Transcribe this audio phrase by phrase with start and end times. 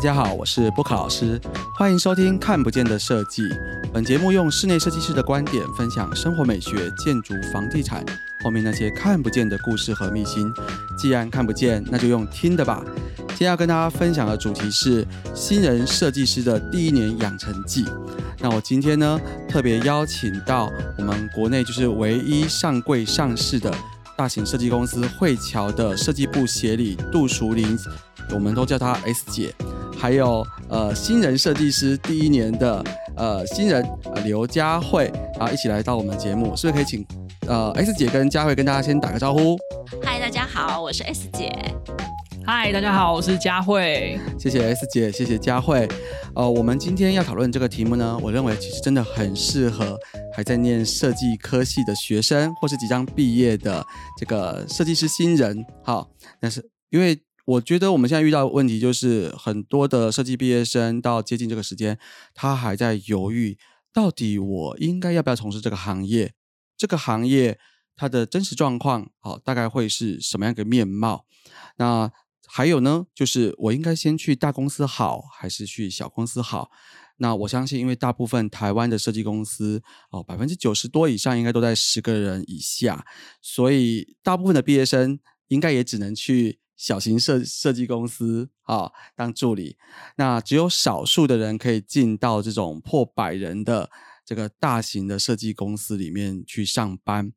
[0.00, 1.38] 大家好，我是波克老师，
[1.76, 3.42] 欢迎收听《看不见的设计》。
[3.92, 8.02] 本节目用室内设计师的观点分享生活美学、建筑、房地产
[8.42, 10.50] 后面那些看不见的故事和秘辛。
[10.96, 12.82] 既然看不见，那就用听的吧。
[13.28, 17.84] 今天要跟大家分享的主题是新人设计师的第一年养成记。
[18.38, 19.20] 那我今天呢，
[19.50, 23.70] 特别邀请到我们国内就是唯一上柜上市的
[24.16, 27.78] 大型设计公司汇桥的设计部协理杜淑玲，
[28.30, 29.54] 我们都叫她 S 姐。
[30.00, 32.82] 还有呃新人设计师第一年的
[33.16, 37.06] 呃新人呃刘佳慧啊，一起来到我们节目，是不是可以请
[37.46, 39.58] 呃 S 姐跟佳慧跟大家先打个招呼？
[40.02, 41.52] 嗨，大家好，我是 S 姐。
[42.46, 44.18] 嗨，大家好，我是佳慧。
[44.38, 45.86] 谢谢 S 姐，谢谢佳慧。
[46.34, 49.98] 呃，我们今天要讨论这个题目呢，我认为其实真的很适合
[50.32, 53.84] 还在念设计科系的学生，或是即将毕业的
[54.18, 55.62] 这个设计师新人。
[55.84, 56.08] 好，
[56.40, 57.20] 但是因为
[57.50, 61.98] 我觉得我们现在遇到的问题就是很多的设计毕业生到接近这个时间，
[62.32, 63.58] 他还在犹豫，
[63.92, 66.34] 到底我应该要不要从事这个行业？
[66.76, 67.58] 这个行业
[67.96, 71.26] 它的真实状况，好，大概会是什么样的面貌？
[71.76, 72.12] 那
[72.46, 76.70] 还有呢，就是我应该先去大公司好，还是去小公司好？
[77.16, 83.04] 那我相信，因为大部分台湾的设计公司哦，百分之九十多以上应该都在十个人以下，
[83.42, 89.76] 所以大部分的毕业生应该也只能去小型设设计公司啊当助理。
[90.16, 93.90] 那只有少数的人可以进到这种破百人的
[94.24, 97.32] 这个大型的设计公司里面去上班。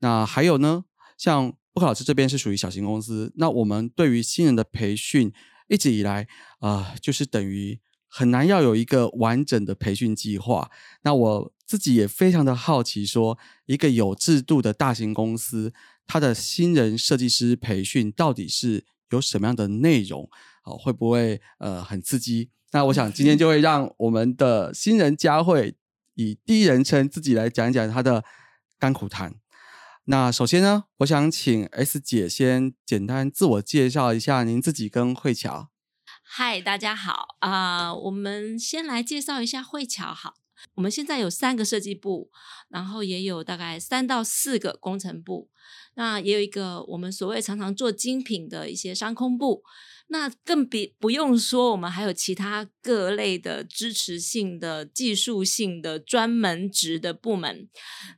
[0.00, 0.84] 那还有呢，
[1.18, 1.52] 像。
[1.76, 5.30] 布克老师这边是属于小型公司，那我们对于新人的培训
[5.68, 6.26] 一直以来
[6.60, 7.78] 啊，就是等于
[8.08, 10.70] 很难要有一个完整的培训计划。
[11.02, 15.74] 那我自己也非常的好奇，说一个有制度的大型公司，
[16.06, 20.28] 它的新人设计师培训到底是有什么样的内容？
[20.64, 22.50] 哦，会不会呃很刺激？
[22.72, 25.76] 那我想今天就会让我们的新人佳慧
[26.14, 28.24] 以第一人称自己来讲一讲他的
[28.78, 29.34] 甘苦谈。
[30.06, 35.70] 那首先呢，我想请 S 姐先简单自我介绍一下您自己跟慧乔。
[36.22, 40.12] 嗨，大家好啊，我们先来介绍一下慧乔。
[40.12, 40.34] 好，
[40.74, 42.30] 我们现在有三个设计部，
[42.68, 45.50] 然后也有大概三到四个工程部，
[45.94, 49.62] 那也有一个我们所谓常常做精品的一些商空部。
[50.08, 57.68] 那更比不用说，我们还有其他各类的支持性的、技术性的、专门职的部门。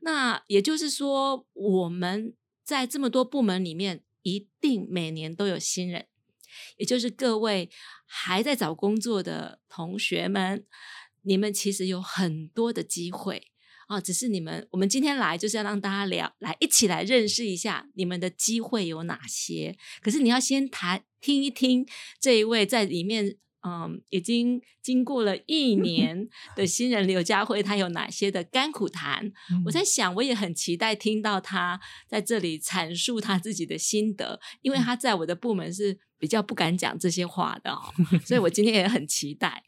[0.02, 6.08] 那也就是说，我们在这么多部门里面，一定每年都有新人。
[6.76, 7.70] 也就是各位
[8.04, 10.66] 还在找工作的同学们，
[11.28, 13.52] 你们其实有很多的机会。
[13.88, 19.78] 啊，只是你们，我们今天来就是要让大家聊，来一起来认识一下你们的机会有哪些。
[20.02, 21.86] 可是你要先谈听一听
[22.20, 29.32] 这一位在里面，嗯，已经经过了一 年的新人刘家辉，他有哪些的甘苦谈？
[29.64, 37.74] 我在想，我也很期待听到他在这里阐述他自己的心得，因为他在我的部门是比较不敢讲这些话的，
[38.26, 39.64] 所以我今天也很期待。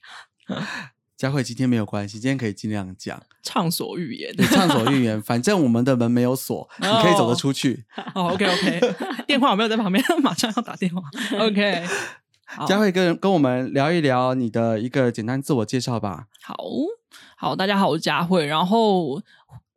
[1.21, 5.21] 佳慧今天没有关系，今天可以尽量讲，畅所欲言，畅所欲言。
[5.21, 7.85] 反正我们的门没有锁，你可以走得出去。
[8.17, 8.81] 哦，OK OK，
[9.27, 11.03] 电话我没有在旁边，马上要打电话。
[11.39, 11.85] OK，
[12.67, 16.25] 佳慧跟跟我们聊一聊你的一个简单自我介绍吧。
[16.43, 16.57] 好
[17.37, 19.21] 好，大家好，我是佳慧，然后。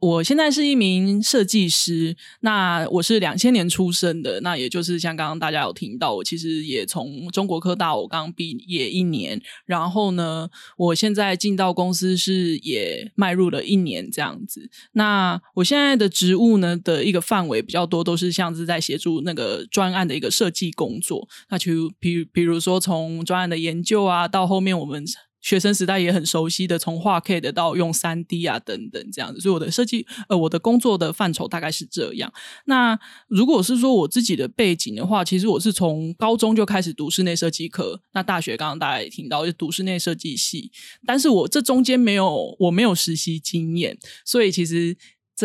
[0.03, 14.69] 我现在是一名设计师，那我是两千年出生的，那也就是像刚刚大家有听到，我其实也从中国科大我刚毕业一年，然后呢，我现在进到公司是也迈入了一年这样子。
[14.91, 25.05] 那我现在的职务呢的一个范围比较多，都是像是在协助那个专案的一个设计工作，那就比比如说从专案的研究啊，到后面我们。
[25.43, 32.33] 学生时代也很熟悉的，从画 K 的到用三 D 啊等等这样子，所以我的设计呃我的工作的范畴大概是这样。
[32.65, 32.97] 那
[33.27, 40.71] 如果是说我自己的背景的话，其实我是从高中就开始读室内设计课，那大学刚刚大家也听到就读室内设计系，
[41.05, 44.95] 但是我这中间没有我没有实习经验，所以其实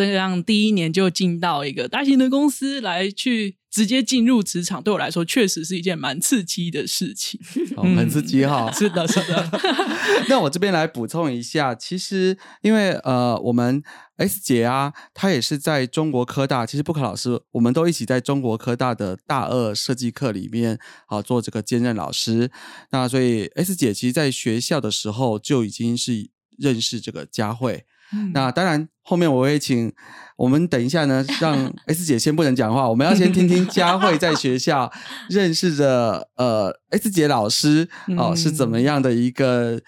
[0.06, 3.56] 这样第一年就进到一个大型的公司来去。
[3.71, 7.39] 直接进入职场对我来说确实是一件蛮刺激的事情，
[7.77, 8.73] 很刺激哈。
[8.73, 9.61] 是的，是的。
[10.31, 13.83] 那我这边来补充一下，其实因为呃，我们
[14.17, 20.79] S 姐啊，她也是在中国科大，其实布克老师，我们都一起在中国科大的大二设计课里面
[21.09, 22.50] 啊做这个兼任老师。
[22.91, 27.85] 那所以 S 姐其实在学校的时候就已经是认识这个佳慧。
[28.33, 28.89] 那当然。
[29.08, 29.90] 后面我会请
[30.37, 34.93] 我们等一下呢， 让 S 姐先不能讲话，我们要先听听佳慧在学校
[35.31, 37.88] 认识的呃 S 姐老师
[38.19, 39.81] 哦、是怎么样的一个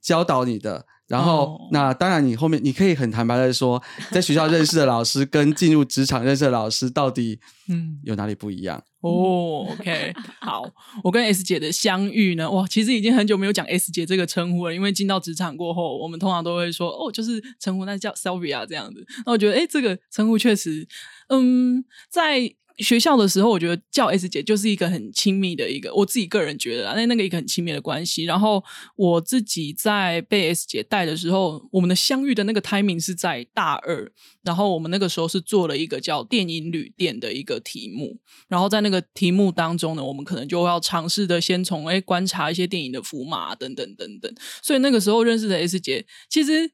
[0.00, 0.86] 教导你的。
[1.10, 8.80] 然后，哦那当然，你后面你可以很坦白的说， 在学校认识的老师跟进入职场认识的老师到底嗯，有哪里不一样？
[9.00, 10.64] 哦，OK，好，
[11.02, 19.04] 我跟 S 姐的相遇呢，哇，其实已经很久没有讲 S 姐这个称呼了，因为进到职场过后，我们通常都会说，哦，就是称呼那叫 Sylvia 这样子。
[19.26, 20.86] 那我觉得，哎，这个称呼确实，
[21.28, 22.40] 嗯，在
[22.80, 28.24] 学校的时候，我觉得叫 S 姐就是一个很亲密的一个，我自己个人觉得啊，那那个一个很亲密的关系。
[28.24, 28.62] 然后
[28.96, 34.10] 我自己在被 S 姐带的时候，我们的相遇的那个 timing 是在大二，
[34.42, 38.18] 然后我们那个时候是做了一个叫电影旅店的一个题目，
[38.48, 44.34] 然后在那个题目当中呢，我们可能就要尝试的先从哎观察一些电影的符码等等等等。
[44.62, 46.70] 所以那个时候认识的 S 姐，其实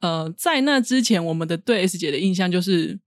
[0.00, 2.98] 呃在那之前，我们的对 S 姐的印象就是。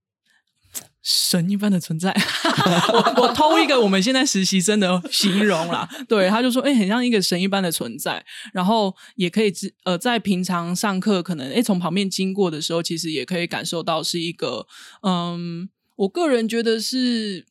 [1.03, 2.11] 神一般的存在，
[2.93, 14.65] 我我偷一个我们现在实习生的形容啦， 对，他就说，哎、很像一个神一般的存在，然后也可以知呃，在平常上课可能哎从旁边经过的时候，其实也可以感受到是一个，
[15.01, 15.67] 嗯，
[15.97, 17.45] 我个人觉得是，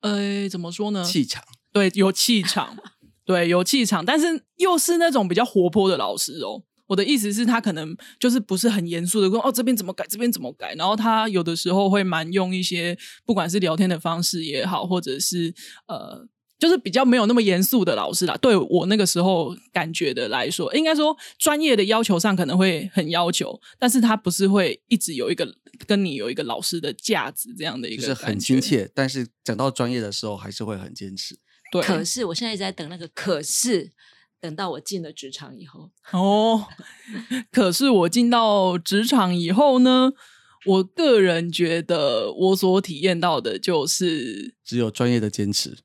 [0.00, 1.04] 呃，怎么说呢？
[1.04, 1.44] 气场。
[1.72, 2.76] 对，有气场，
[3.24, 6.64] 对，有气场，但是又是那种比较活泼的老师哦。
[6.90, 10.74] 我的意思是，他可能就是不是很严肃的说哦，这边怎么改，这边怎么改。
[10.74, 15.54] 然后他有的时候会蛮用一些，不管是聊天的方式也好，或者是
[15.86, 16.26] 呃，
[16.58, 18.36] 就是比较没有那么严肃的老师啦。
[18.38, 25.54] 对我那个时候感觉的来说，应该说专业的要求上可能会很要求，但是他不是会一直有一个
[25.86, 28.60] 跟你有一个老师的价值这样的一个，就是很亲。
[28.60, 31.38] 切，但是讲到专业的时候，还是会很坚持。
[31.70, 33.92] 对，可是我现在一直在等那个可是，
[34.40, 36.66] 等到我进了职场以后， 哦，
[37.50, 40.10] 可是我进到职场以后呢，
[40.66, 45.76] 我个人觉得我所体验到的就是只有专业的坚持，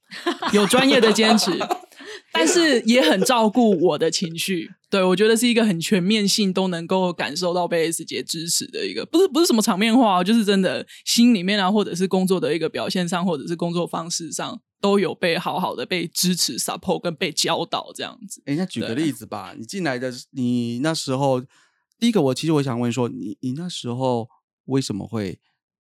[0.53, 1.51] 有专业的坚持，
[2.31, 4.69] 但是也很照顾我的情绪。
[4.89, 18.43] 对我觉得是一个很全面性，都能够感受到被 S 姐支持的一个，不是不是什么场面话哦，就是真的心里面啊，或者是工作的一个表现上，或者是工作方式上，都有被好好的被支持、support 跟被教导这样子。
[18.45, 21.41] 哎，那举个例子吧，你进来的，你那时候，
[21.97, 24.29] 第一个我其实我想问说，你你那时候
[24.65, 25.39] 为什么会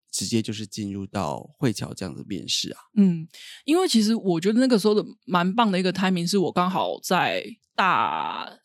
[0.10, 2.80] 直接就是进入到汇侨这样子面试啊？
[2.96, 3.28] 嗯，
[3.66, 7.44] 因为其实我觉得那个时候的蛮棒的一个 timing 是我刚好在
[7.76, 8.58] 大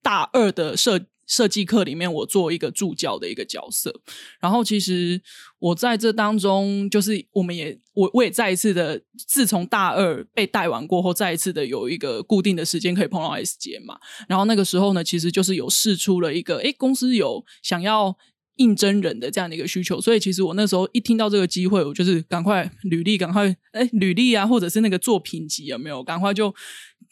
[0.00, 4.02] 大二的设设计课里面，我做一个助教的一个角色。
[4.38, 5.18] 然后其实
[5.58, 13.98] 我在这当中，就是我们也我我也再一次的，自从大二被带完过后，再一次的有一个固定的时间可以碰到 S 姐嘛。
[14.28, 18.18] 然后那个时候呢，其实就是有试出了一个，诶，公司有想要。
[18.56, 26.04] 应征人的这样的一个需求，所以其实我那时候一听到这个机会，我就是赶快履历，赶快哎履历啊，或者是那个作品集有没有？
[26.04, 26.54] 赶快就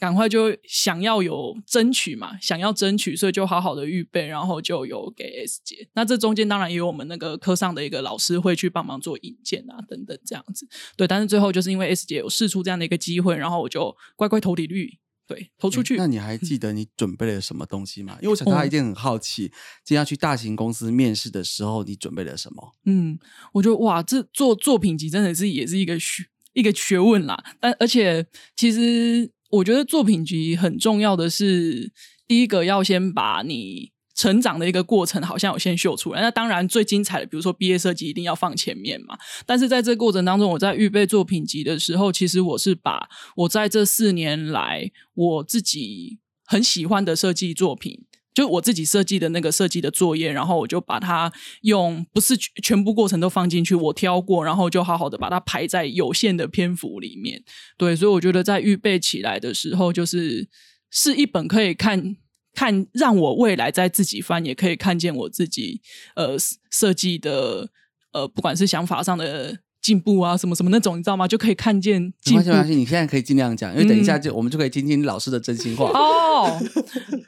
[0.01, 5.87] 赶快就想要有争取嘛，想要争取，所以就好好的预备，然后就有给 S 姐。
[5.93, 10.67] 那这中间当然也有我们那个科上的一个老师会去帮忙做引荐啊等等这样子。
[10.97, 14.99] 对，但是最后就是因为 S 姐有试出这样的一个机会，然后我就乖乖投履历。
[15.27, 15.95] 对，投出去。
[15.95, 18.19] 诶那你还记得你准备了什么东西吗？
[18.21, 19.43] 因为我想 大家一定很好奇，
[19.85, 22.73] 今天要去大型公司面试的时候，你准备了什么？
[22.87, 23.17] 嗯，
[23.53, 27.41] 我觉得哇，这做作品集真的是也是一个学一个学问啦。
[27.61, 28.27] 但而且
[28.57, 31.93] 其实我觉得作品集很重要的是，
[32.27, 36.21] 第一个要先把你成长的一个过程好像有先秀出来。
[36.21, 39.19] 那当然最精彩的，比如说毕业设计一定要放前面嘛。
[39.45, 48.05] 但是在这个过程当中，我在预备作品集的时候，其实我是把我在这四年来我自己很喜欢的设计作品。
[48.33, 51.33] 就我自己设计的那个设计的作业，然后我就把它
[51.63, 57.43] 用不是全部过程都放进去，我挑过，然后就好好的把它排在有限的篇幅里面。
[57.77, 60.49] 对，所以我觉得在预备起来的时候，就是
[60.91, 62.17] 是一本可以看
[62.55, 65.81] 看，让我未来在自己翻，也可以看见我自己
[66.15, 66.37] 呃
[66.71, 67.71] 设计的
[68.13, 71.27] 呃，不管是想法上的进步啊，什么什么那种，你知道吗？
[71.27, 75.91] 就可以看见没进没关系，你现在可以尽量讲，因为等一下嗯就、我们就可以听听老师的真心话。
[75.97, 76.59] 哦，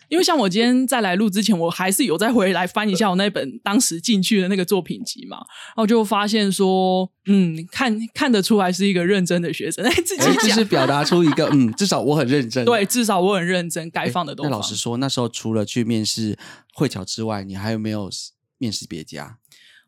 [0.09, 12.65] 因为像我今天在来录之前，我还是有再回来翻一下我那本当时进去的那个作品集嘛，然后就发现说，嗯，看看得出来是一个认真的学生，哎， 自己讲是表达出一个 嗯，至少我很认真。
[12.65, 14.51] 对，至少我很认真，该放的都放。
[14.51, 16.39] 那老实说，那时候除了去面试
[16.75, 18.11] 汇侨之外，你还有没有
[18.59, 19.39] 面试别家？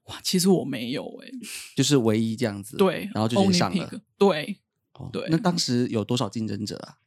[0.04, 1.28] 哇，其实我没有哎、
[1.76, 2.76] 就是唯一这样子。
[2.76, 3.90] 对，然后就上了。
[4.18, 4.58] 对，
[4.94, 6.99] 哦对那当时有多少竞争者啊？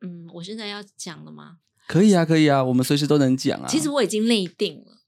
[0.00, 1.58] 嗯，我现在要讲了吗？
[1.86, 3.66] 可以啊，可以啊，我们随时都能讲啊。
[3.68, 4.98] 其实我已经内定了，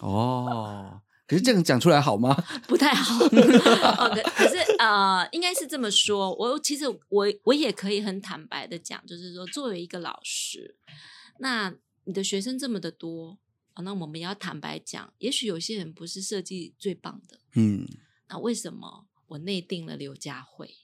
[0.00, 2.34] 哦，可是这样讲出来好吗？
[2.68, 3.24] 不太好。
[3.24, 6.34] 哦，可可是呃，应该是这么说。
[6.34, 10.76] 我其实我我也可以很坦白的讲，就是说，作为一个老师，
[11.38, 11.72] 那
[12.04, 13.38] 你的学生这么的多，
[13.78, 17.38] 哦那我们也要坦白讲，也许有些人不是设计最棒的。
[17.54, 17.86] 嗯，
[18.28, 20.66] 那为什么我内定了刘佳慧？
[20.66, 20.74] 你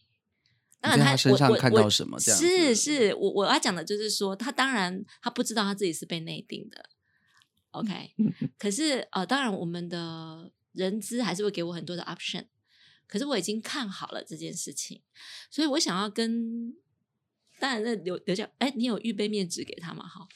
[0.81, 6.89] 当然他，在他身上我我我看到什么这样是是，我我要讲的就是说，他当然他不知道他自己是被内定的
[7.73, 8.13] ，OK。
[8.57, 12.47] 可是呃，当然我们的人资还是会给我很多的 option，
[13.09, 15.03] 可是我已经看好了这件事情，
[15.51, 16.77] 所以我想要跟，
[17.59, 20.07] 当然那刘刘教，哎，你有预备面纸给他吗？
[20.07, 20.29] 哈，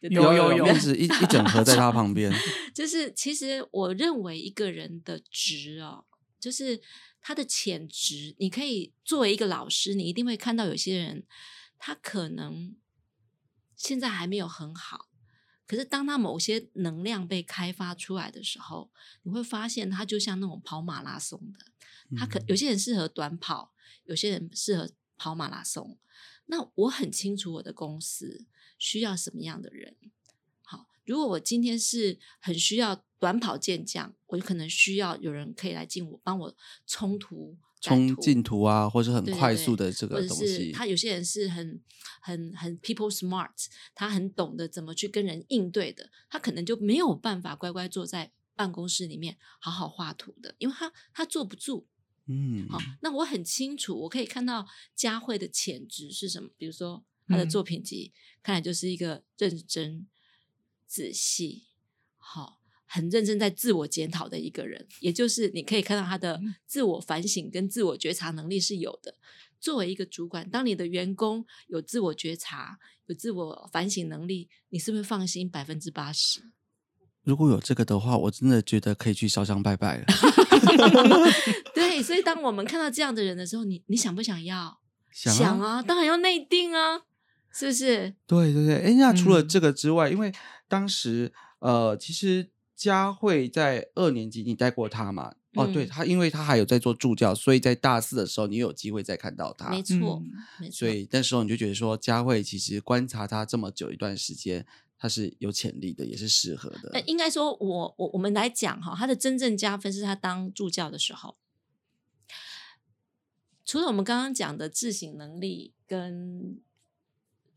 [0.00, 2.32] 有有有面 纸一一整盒在他旁边。
[2.74, 6.04] 就是其实我认为一个人的值哦，
[6.38, 6.80] 就是
[7.20, 8.34] 他的潜质。
[8.38, 11.26] 你可以作为一个老师，你一定会看到有些人，
[11.78, 12.76] 他可能
[13.76, 15.08] 现在还没有很好，
[15.66, 18.90] 可是当他某些能量被开发出来的时候，
[19.22, 21.66] 你会发现他就像那种跑马拉松的，
[22.16, 23.72] 他可有些人适合短跑，
[24.04, 25.98] 有些人适合跑马拉松。
[26.46, 28.46] 那我很清楚我的公司
[28.80, 29.94] 需要什么样的人。
[30.62, 36.56] 好，如果我今天是很需要短跑健将，我就可能需要有人可以来进我帮我
[36.86, 40.72] 冲突、冲进图啊，或是很快速的这个东西。
[40.72, 41.80] 他有些人是很
[42.20, 51.86] 很很 people smart，他很懂得怎么去跟人应对的，他可能就没有办法乖乖坐在办公室里面好好画图的，因为他他坐不住。
[52.26, 56.48] 嗯，好，那我很清楚，我可以看到佳慧的潜质是什么。
[56.56, 60.08] 比如说，她的嗯作品集、看来就是一个认真、
[60.86, 61.68] 仔细，
[62.18, 64.88] 好，很认真在自我检讨的一个人。
[64.98, 69.16] 也就是你可以看到他的自我反省跟自我觉察能力是有的。
[69.60, 76.50] 作为一个主管，当你的员工有自我觉察、有自我反省能力，你是不是放心百分之八十？
[77.22, 80.04] 如果有这个的话，我真的觉得可以去烧香拜拜了。
[81.74, 84.80] 对，所以当我们看到这样的人的时候，你你想不想要？
[85.12, 87.02] 想啊啊，当然要内定啊，
[87.52, 88.14] 是不是？
[88.26, 90.32] 对对对，哎，那除了嗯这个之外，因为
[90.68, 95.34] 当时呃，其实佳慧在二年级你带过他嘛？
[95.54, 99.68] 哦，对，嗯她因为他还有在做助教，所以在大四的时候你有机会再看到他。
[99.70, 100.30] 没错，嗯
[100.60, 100.72] 没错。
[100.72, 104.64] 所以那时候你就觉得说，佳慧其实观察他这么久一段时间，
[104.96, 106.90] 他是有潜力的，也是适合的。
[106.92, 111.36] 呃，应该说我我我们来讲哈，他的真正加分是他当助教的时候，
[113.64, 116.60] 除了我们刚刚讲的自省能力跟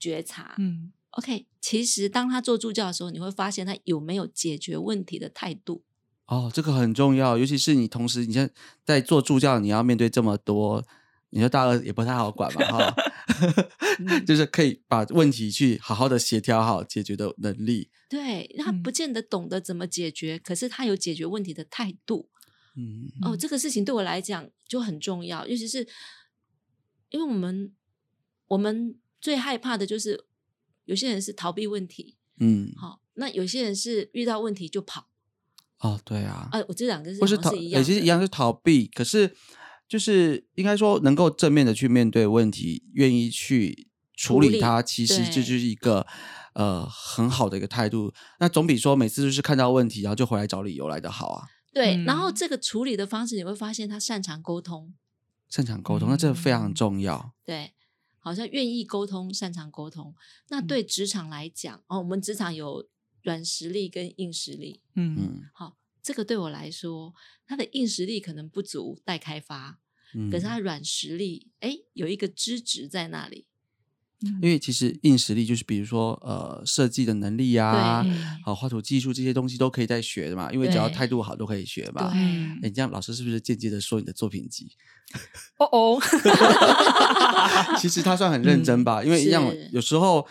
[0.10, 5.84] 觉察，嗯 OK，其实当他做助教的时候，你会发现他有没有解决问题的态度。
[6.26, 10.84] 哦，这个很重要，尤其是你同时你现在在做助教，你要面对这么多，
[11.30, 12.96] 你说大二也不太好管嘛， 哈，
[14.26, 17.90] 就是可以把问题去好好的协调好解决的能力。
[18.10, 22.30] 对，他嗯不见得懂得怎么解决，可是他有解决问题的态度。
[22.76, 25.88] 嗯哦，嗯这个事情对我来讲就很重要，尤其是
[27.10, 27.72] 因为我们
[28.48, 30.25] 我们最害怕的就是
[30.84, 35.08] 有些人是逃避问题，嗯，好、那有些人是遇到问题就跑。
[35.80, 39.34] 哦，对啊，啊，我这两个是不是逃，也是一样的，也其实一样是逃避，可是
[39.88, 46.06] 就是应该说能够正面的去面对问题，愿意去处处理理它，其实这就是一个
[46.56, 48.13] 呃很好的一个态度。
[48.42, 51.48] 那总比说每次就是看到问题然后就回来找理由来的好啊。
[51.72, 52.03] 对。
[52.03, 54.94] 然后嗯这个处理的方式，你会发现他擅长沟通，
[55.48, 57.34] 擅长沟通，那这个非常嗯重要。
[57.46, 57.74] 对，
[58.24, 60.15] 好像愿意沟通，擅长沟通。
[60.48, 62.88] 那嗯对职场来讲，哦，我们职场有
[63.22, 67.13] 软实力跟硬实力，嗯嗯好，这个对我来说，
[67.46, 69.80] 他的硬实力可能不足待开发，
[70.15, 73.46] 嗯，可是他软实力，哎，有一个资质在那里。
[74.42, 78.06] 因为其实硬实力就是比如说呃设计的能力呀、
[78.44, 80.96] 好画图技术这些东西都可以再学的嘛，因为只要对。
[80.96, 82.12] 态度好都可以学嘛。
[82.62, 84.72] 哎，这样老师是不是间接的说你的作品集？
[85.58, 86.00] 哦哦，
[87.80, 89.70] 其实他算很认真吧，因为让我是。
[89.72, 90.25] 有时候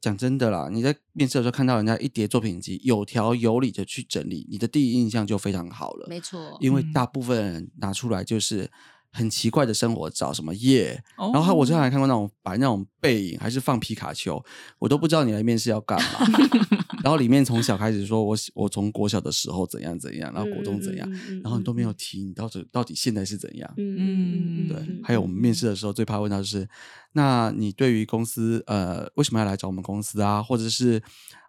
[0.00, 6.06] 讲真的啦，你在面试的时候看到人家一叠作品集，有条有理的去整理，你的第一印象就非常好了。
[6.08, 6.92] 没错，因为嗯。
[6.92, 8.70] 大部分人拿出来就是
[9.16, 14.44] 很奇怪的生活照，什么夜，然然后我之前还看过那种摆那种背影，还是放皮卡丘，
[14.80, 16.26] 我都不知道你来面试要干嘛。
[17.04, 21.08] 然后里面从小开始说我我从国小的时候怎样怎样，然后国中怎样，
[21.44, 23.72] 然后你都没有嗯提你到底到底现在是怎样。
[23.76, 26.68] 嗯对嗯，还有我们面试的时候最怕问到就是，
[27.12, 30.42] 那你对于公司呃为什么要来找我们公司啊？
[30.42, 31.00] 或者是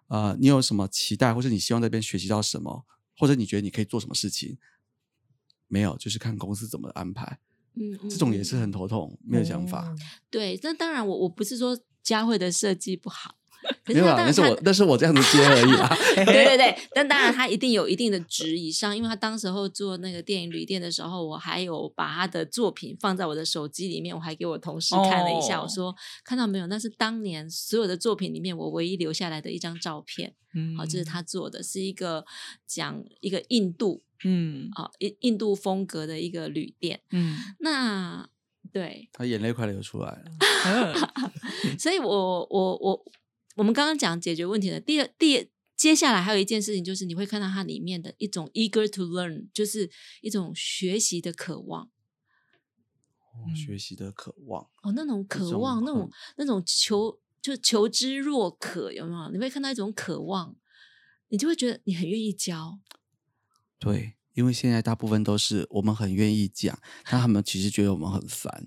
[0.06, 2.84] 呃你有什么期待，或者你希望在这边学习到什么，
[3.18, 4.58] 或者你觉得你可以做什么事情？
[5.68, 7.38] 没有，就是看公司怎么安排。
[7.76, 9.94] 嗯，嗯这种也是很嗯头痛，没有想法。
[10.30, 10.58] 对。
[10.62, 13.34] 那当然我，我不是说佳慧的设计不好，
[13.86, 15.88] 没有啦，可是我那是我这样子接而已啦。
[16.24, 32.24] 对对对，但当然他一定有一定的值以上，因为他当时候做那个电影旅店的时候，我还有把他的作品放在我的手机里面，我还给我同事看了一下，哦我说看到没有，那是当年所有的作品里面我唯一留下来的一张照片，嗯好、这是他做的，是一个
[32.66, 38.28] 讲一个印度嗯啊印、印度风格的一个旅店，嗯 那
[38.72, 40.24] 对，他眼泪快流出来了。
[41.64, 43.04] 嗯所以我我我
[43.56, 45.46] 我们刚刚讲解决问题的第二第二
[45.76, 49.90] 接下来还有一件事情，就是你会看到它里面的一种 eager to learn，就是
[50.22, 51.90] 一种学习的渴望
[53.54, 59.30] 学习的渴望，哦，那种渴种望，那种那种求就求知若渴，有没有？
[59.30, 60.56] 你会看到一种渴望，
[61.28, 62.80] 你就会觉得你很愿意教。
[63.78, 66.78] 对，因为现在大部分都是我们很愿意讲，
[67.10, 68.64] 但他们其实觉得我们很烦，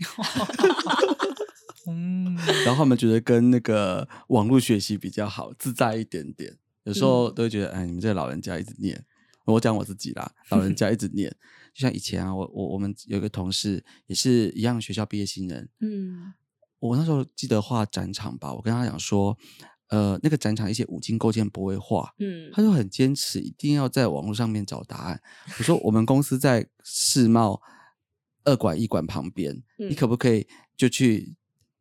[1.87, 2.35] 嗯
[2.65, 6.57] 然后他们觉得跟那个网络学习比较好，自在一点点。
[6.83, 9.05] 有时候都会觉得，哎，你们这老人家一直念，
[9.45, 11.29] 我讲我自己啦，老人家一直 念，
[11.73, 16.33] 就像以前啊，我我我们有一个同事也是一样学校毕业新人，嗯。
[16.79, 19.37] 我那时候记得画展场吧，我跟他讲说，
[19.89, 25.22] 呃，那个展场一些五金构件不会画，嗯他就很坚持，一定要在网络上面找答案。
[25.58, 27.62] 我说我们公司在世贸
[28.43, 31.36] 二馆一馆旁边，你嗯可不可以就去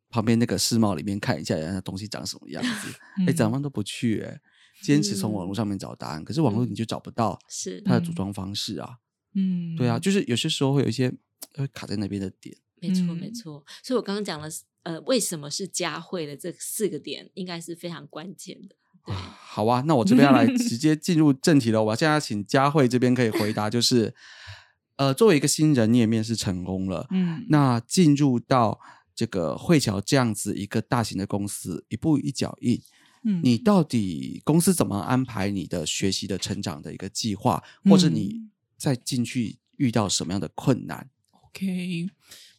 [0.09, 2.89] 旁边那个世贸里面看一下，人家东西长什么样子？
[3.21, 4.41] 哎、嗯长官都不去、哎，
[4.81, 8.97] 坚持从网络上面找答案，可是网络嗯你就找不到是嗯它的组装方式啊。
[9.35, 11.13] 嗯对啊，就是有些时候会有一些
[11.53, 12.57] 会卡在那边的点。
[12.81, 13.63] 没错，没嗯错。
[13.83, 14.47] 所以我刚刚讲了，
[14.89, 18.75] 呃，为什么是佳慧的这四个点，应该是非常关键的。
[19.05, 21.83] 对，好啊，那我这边要来 直接进入正题了。
[21.83, 24.15] 我现在要请佳慧这边可以回答，就是
[24.95, 28.79] 呃，作为一个新人，你也面试成功了，嗯那进入到
[29.13, 32.81] 这个汇侨这样子一个大型的公司，一步一脚印，
[33.23, 42.07] 嗯你到底公司怎么安排你的学习的成长的一个计划，或者你嗯再进去遇到什么样的困难？OK，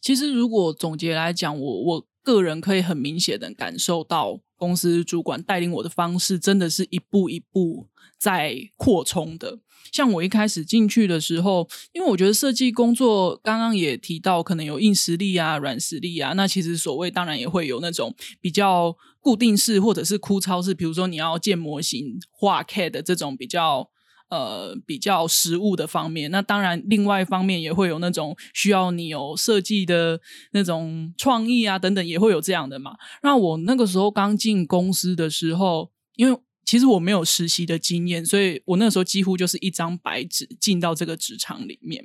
[0.01, 9.59] 其实如果总结来讲，我我个人可以很明显的感受到，公司主管带领我的方式真的是一步一步在扩充的。
[9.91, 16.35] 像我一开始进去的时候，因为我觉得设计工作刚刚也提到，可能有硬实力啊、软实力啊。
[16.35, 23.91] 那其实所谓当然也会有那种比较固定式或者是枯燥式，比如说你要建模型、画 CAD 的这种比较
[24.31, 26.31] 呃比较实物的方面。
[26.31, 30.21] 那当然，另外一方面也会有那种需要你有设计的
[30.53, 32.93] 那种创意啊等等，也会有这样的嘛。
[33.23, 42.05] 那我那个时候刚进公司的时候，因为其实我没有实习的经验，所以我那个时候几乎就是一张白纸进到这个职场里面。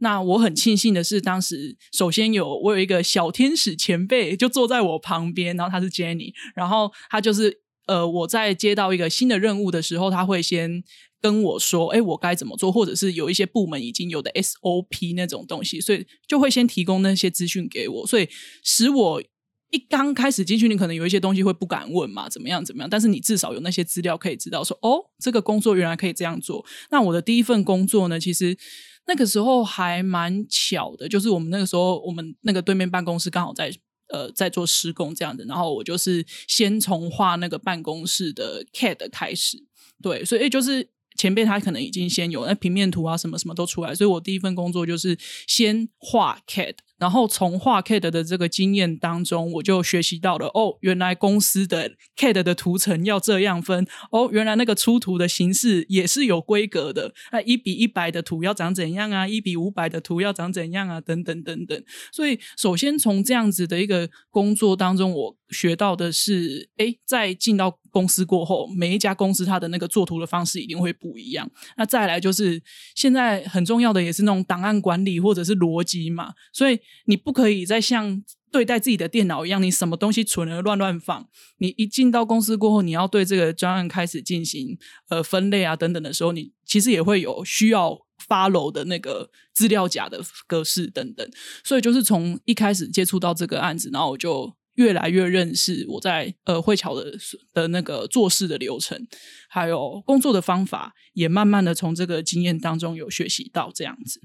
[0.00, 10.84] 那我很庆幸的是，当时首先有我有一个小天使前辈就坐在我旁边，然后他是 Jenny，然后他就是呃我在接到一个新的任务的时候，他会先。
[11.22, 18.28] 跟我说，哎，我该怎么做，或者是有一些部门已经有的 SOP 那种东西，所以就会先提供那些资讯给我，所以
[18.64, 19.22] 使我
[19.70, 26.66] 一刚开始进去，你可能有一些东西会不敢问嘛，怎么样怎么样，但是你至少有那些资料可以知道说，哦，这个工作原来可以这样做。
[26.90, 28.58] 那我的第一份工作呢，其实
[29.06, 33.72] 那个时候还蛮巧的，就是我们那个时候我们那个对面办公室刚好在。
[34.08, 39.56] 呃，在做施工这样子，然后我就是先从画那个办公室的 CAD 开始，
[40.02, 61.84] 对，所以就是前辈他可能已经先有那平面图啊，什么什么都出来，所以我第一份工作就是先画 CAD，然后从画 CAD 的这个经验当中，我就学习到了哦，原来公司的 CAD 的图层要这样分，哦，原来那个出图的形式也是有规格的，那一比一百的图要长怎样啊，一比五百的图要长怎样啊，等等等等。
[62.12, 71.50] 所以，首先从这样子的一个工作当中，我学到的是，诶，在进到公司过后，每一家公司它的那个做图的方式一定会不一样。
[71.76, 72.62] 那再来就是
[72.94, 81.28] 现在很重要的也是那种档案管理或者是逻辑嘛，所以你不可以再像对待自己的电脑一样，你什么东西存了乱乱放。
[81.58, 84.78] 你一进到公司过后，你要对这个专案开始进行
[85.08, 91.28] 呃分类啊等等的时候，你其实也会有需要 follow 的那个资料夹的格式等等。
[91.64, 97.14] 所以就是从一开始接触到这个案子，然后我就越来越认识我在呃汇桥的
[97.54, 99.06] 的那个做事的流程，
[99.48, 104.20] 还有工作的方法，也慢慢的从这个经验当中有学习到这样子。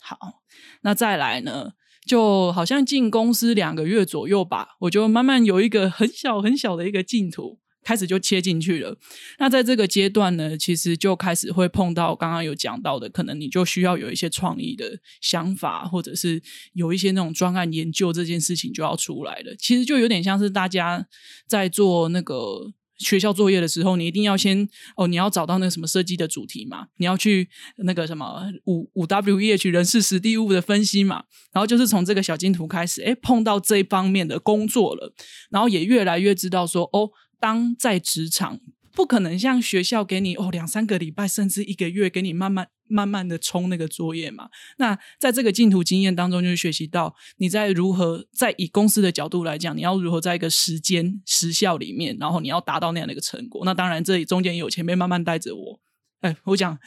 [0.00, 0.42] 好，
[0.82, 1.72] 那再来呢？
[2.06, 8.96] 就好像进公司两个月左右吧，我就慢慢有一个很小很小的一个净土，开始就切进去了。
[9.38, 16.42] 那在这个阶段呢，其实就开始会碰到刚刚有讲到的，可能你就需要有一些创意的想法，或者是
[16.74, 19.54] 有一些那种专案研究这件事情就要出来了。
[19.56, 21.06] 其实就有点像是大家
[21.46, 35.12] 在做那个学校作业的时候，你一定要先哦，你要找到那个什么设计的主题嘛，你要去那个什么五五 W E H 人事实地物的分析嘛，然后就是从这个小金图开始，哎，碰到这方面的工作了，
[35.50, 38.60] 然后也越来越知道说，哦，当在职场。
[38.94, 44.48] 不可能像学校给你哦两三个礼拜甚至一个月给你慢慢慢慢的冲那个作业嘛？
[44.76, 53.64] 那在这个净土经验当中，就是学习到你在如何在以公司的角度来讲，你要如何在一个时间时效里面，然后你要达到那样的一个成果。
[53.64, 55.80] 那当然这里中间也有前辈慢慢带着我。
[56.20, 56.78] 哎，我讲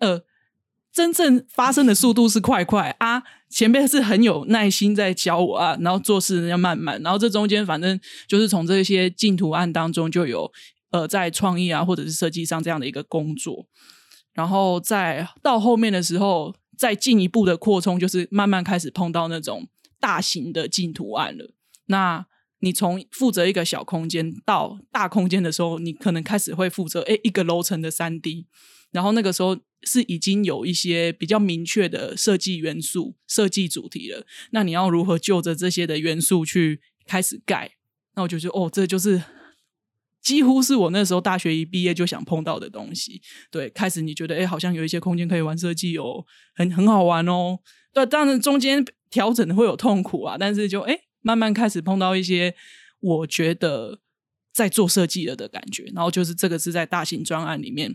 [0.00, 0.20] 呃，
[0.92, 10.50] 真正发生的速度是快快啊，前辈是很有耐心在教我啊，然后做事要慢慢，然后这中间反正就是从这些净土案当中就有。
[10.90, 13.66] 呃，在创意啊，或者是设计上这样的一个工作，
[14.34, 19.68] 然后在到后面的时候，再进一步的扩充，就是慢慢开始碰到那种
[19.98, 21.52] 大型的净图案了。
[21.86, 22.26] 那
[22.58, 28.46] 你从负责一个小空间到大空间的时候，你可能开始会负责诶一个楼层的三 D，
[28.90, 34.26] 然后那个时候是已经有一些比较明确的设计元素、设计主题了。
[34.50, 37.72] 那你要如何就着这些的元素去开始盖？
[38.16, 39.22] 那我就觉得哦，这就是。
[40.24, 43.20] 几乎是我那时候大学一毕业就想碰到的东西。
[43.50, 47.58] 对，开始你觉得哎，好像有一些空间可以玩设计哦，很很好玩哦。
[47.92, 52.54] 对，当然中间调整会有痛苦啊，但是就哎，慢慢开始碰到一些
[53.00, 54.00] 我觉得
[54.52, 55.84] 在做设计了的感觉。
[55.94, 57.94] 然后就是这个是在大型专案里面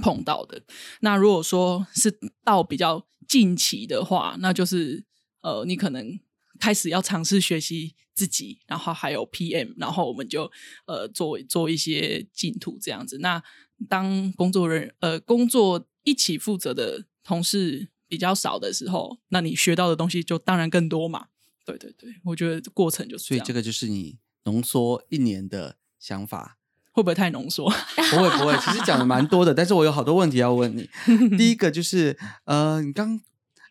[0.00, 0.62] 碰到的。
[1.00, 5.04] 那如果说是到比较近期的话，那就是
[5.42, 6.18] 呃，你可能。
[6.60, 10.50] 开始要尝试学习自己，然后还有 PM，然后我们就
[10.86, 13.18] 呃做做一些净土这样子。
[13.18, 13.40] 那
[13.88, 21.26] 当工作人呃工作一起负责的同事比较少的时候，那你学到的东西就当然更多嘛。
[21.64, 26.58] 对对对，我觉得过程就是所以这个就是你浓缩一年的想法，
[26.90, 27.70] 会不会太浓缩？
[27.70, 30.88] 不会不会，其实讲的蛮多的，但是我有好多问题要问你。
[31.38, 33.20] 第一个就是呃，你刚。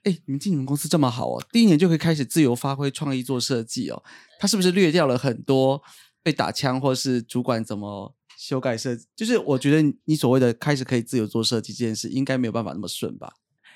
[0.04, 4.04] 哎，你们进你们公司这么好哦，第一年就可以开始自由发挥创意做设计哦。
[4.40, 5.82] 他是不是略掉了很多
[6.24, 8.98] 被打枪，或是主管怎么修改设？
[9.16, 13.34] 就是我觉得你所谓的开始可以自由做设计这件事，应该没有办法那么顺吧？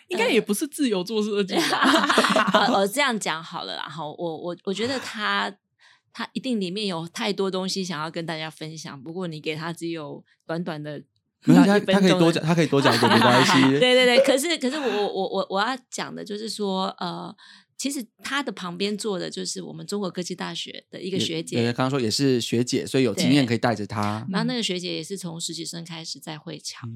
[0.08, 1.56] 应该也不是自由做设计。
[2.74, 5.54] 我这样讲好了，然后我我我觉得他
[6.14, 11.04] 他一定里面有太多东西想要跟大家分享，不过你给他只有短短的。
[11.44, 13.62] 他他可以多讲，他可以多讲一点没关系。
[13.80, 17.36] 对对对，可是可是我我我我要讲的就是说，呃，
[17.76, 24.24] 其实他的旁边坐的就是我们中国科技大学的一个学姐，刚刚说也是学姐，所以有经验可以带着他。
[24.30, 26.88] 然后那个学姐也是从实习生开始在汇桥。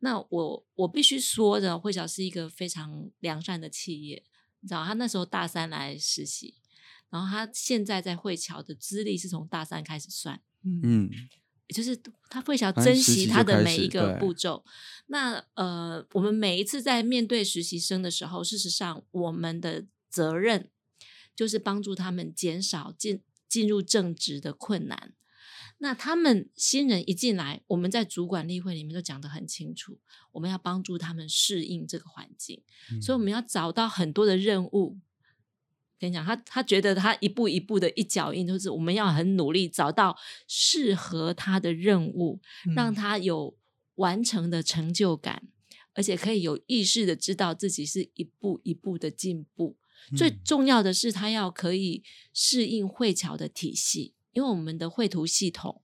[0.00, 4.24] 那我我必须说的，汇桥是一个非常良善的企业，
[4.62, 6.56] 你知道，他那时候大三来实习，
[7.08, 11.08] 然后他现在在汇桥的资历是从大三开始算，嗯。
[11.68, 11.96] 就是
[12.28, 14.64] 他会想珍惜他的每一个步骤。
[15.06, 20.70] 那呃，我们每一次在面对实习生的时候，事实上我们的责任
[21.34, 25.12] 就是帮助他们减少进进入正职的困难。
[25.78, 29.98] 那他们新人一进来，我们在主管例会里面都讲得很清楚，
[30.30, 32.62] 我们要帮助他们适应这个环境，
[33.00, 34.98] 所以我们要找到很多的任务。
[36.02, 40.16] 跟你讲，他他觉得他一步一步的一脚印，就是我们要很努力找到
[40.48, 42.40] 适合他的任务，
[42.74, 43.56] 让他有
[43.94, 45.46] 完成的成就感，
[45.94, 49.76] 而且可以有意识的知道自己是一步一步的进步。
[50.16, 52.02] 最重要的是，他要可以
[52.34, 55.82] 适应汇桥的体系，因为我们的绘图系统、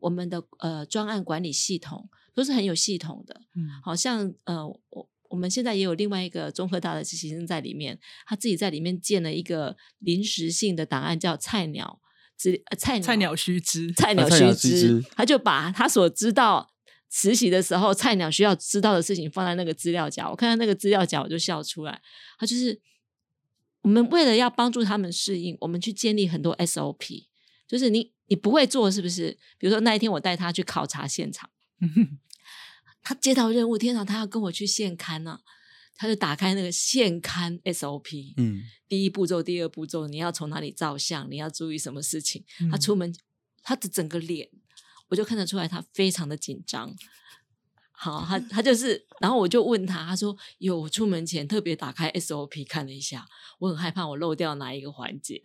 [0.00, 3.40] 我们的呃专案管理系统都是很有系统的。
[3.56, 5.08] 嗯，好像呃我。
[5.34, 12.00] 我们现在也有另外一个综合大的实习生在里面，他自己在里面建了一个临时性的档案，叫“菜鸟
[12.38, 16.70] 知菜菜鸟须知菜鸟须知”，他就把他所知道
[17.10, 20.30] 实习的时候菜鸟需要知道的事情放在那个资料夹。
[20.30, 22.00] 我看到那个资料夹，我就笑出来。
[22.38, 22.80] 他就是
[23.82, 27.26] 我们为了要帮助他们适应，我们去建立很多 SOP，
[27.66, 29.36] 就是你你不会做是不是？
[29.58, 31.50] 比如说那一天我带他去考察现场。
[33.04, 35.38] 他接到任务，天哪，他要跟我去现刊呢，
[35.94, 42.42] 他就打开那个现刊 SOP，嗯，第一步骤、第二步骤，你要从哪里照相，你要注意什么事情。
[42.70, 43.14] 他出门，
[43.62, 44.48] 他的整个脸，
[45.10, 46.92] 我就看得出来，他非常的紧张。
[47.92, 53.24] 好，他他就是，然后我就问他，他说有出门前特别打开 SOP 看了一下，
[53.60, 55.40] 我很害怕我漏掉哪一个环节，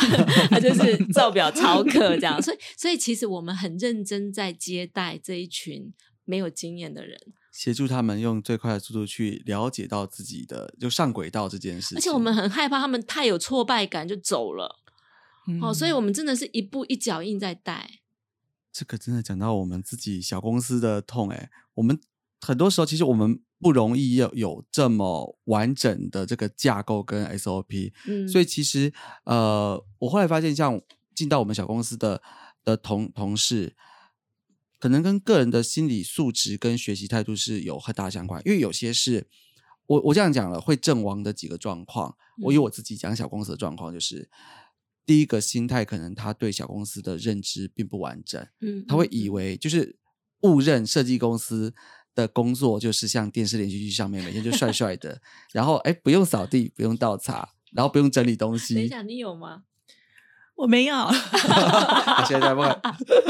[0.50, 2.42] 他就是照表抄课这样。
[2.42, 5.92] 所以，所以其实我们很认真在接待这一群。
[6.24, 7.18] 没有经验的人，
[7.50, 11.94] 协助他们用最快的速度去了解到自己的就上轨道这件事。
[11.96, 14.80] 而且我们很害怕他们太有挫败感就走了，
[15.60, 18.00] 哦，所以我们真的是一步一脚印在带。
[18.72, 22.00] 这个真的讲到我们自己小公司的痛哎、我们
[22.40, 28.92] 很多时候其实我们不容易要有这么完整的这个架构跟 SOP，、嗯，所以其实
[29.24, 30.80] 呃，我后来发现，像
[31.14, 32.22] 进到我们小公司的
[32.64, 33.76] 的同同事，
[34.82, 39.28] 可能跟个人的心理素质跟学习态度是有很大相关，因为有些是
[39.86, 44.28] 我我这样讲了会阵亡的几个状况，我以嗯我自己讲小公司的状况就是。
[45.04, 49.98] 第一个心态，可能他对小公司的认知并不完整，嗯，他会以为就是
[50.42, 51.74] 误认设计公司
[52.14, 55.20] 的工作就是像电视连续剧上面每天就帅帅的，
[55.52, 58.88] 然后哎不用扫地，不用倒茶，然后不用整理东等一西。
[58.88, 59.64] 下，你有吗？
[60.54, 62.68] 我没有， 我现在不会，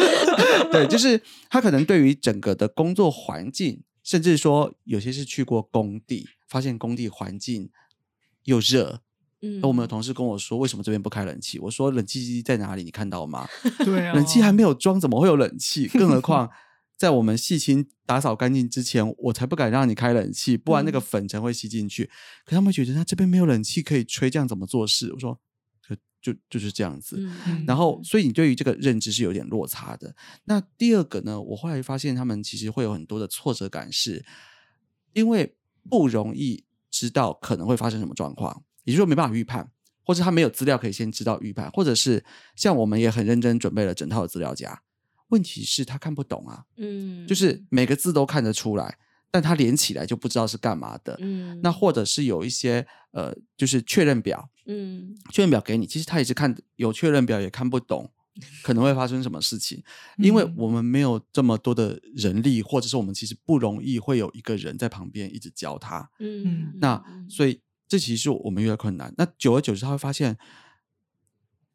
[0.71, 7.71] 对，就是他可能对于整个的工作环境，甚至说有些是去过工地，发现工地环境
[8.45, 9.01] 又热。
[9.45, 11.59] 嗯，那我们的同事跟我说，为什么这边不开冷气？
[11.59, 12.85] 我说冷气机在哪里？
[12.85, 13.49] 你看到吗？
[13.85, 15.89] 对啊，冷气还没有装，怎么会有冷气？
[15.89, 16.49] 更何况
[16.97, 22.09] 在我们细心打扫干净之前，我才不敢让你开冷气，不然那个嗯粉尘会吸进去。
[22.45, 25.11] 可他们觉得他这边没有冷气可以吹，这样怎么做事？
[25.15, 25.41] 我说
[26.23, 27.19] 就就就是这样子。
[27.67, 30.15] 然后，所以你对于这个认知是有点落差的。
[30.45, 34.25] 那第二个呢，我后来发现他们其实会有很多的挫折感，是
[35.13, 35.57] 因为
[35.91, 39.71] 不容易知道可能会发生什么状况，也就是说没办法预判，
[40.05, 44.83] 或者他没有资料可以先知道预判，或者是像我们也很认真准备了整套的资料夹，
[45.29, 48.99] 问题是他看不懂啊，嗯，就是每个字都看得出来，
[49.31, 51.17] 但他连起来就不知道是干嘛的。
[51.21, 55.16] 嗯，那或者是有一些呃，就是确认表，嗯。
[55.31, 58.11] 确认表给你，其实他也是看有确认表也看不懂，
[58.62, 59.83] 可能会发生什么事情，
[60.18, 60.55] 因为嗯。
[60.57, 66.11] 我们没有这么多的人力，或者是我们其实不容易会有一个人在旁边一直教他。
[66.18, 69.12] 嗯，那嗯所以这其实是我们遇到困难。
[69.18, 70.38] 那久而久之，他会发现，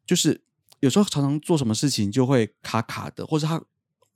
[0.06, 0.42] 就是
[0.80, 3.62] 有时候常常做什么事情就会卡卡的，或者他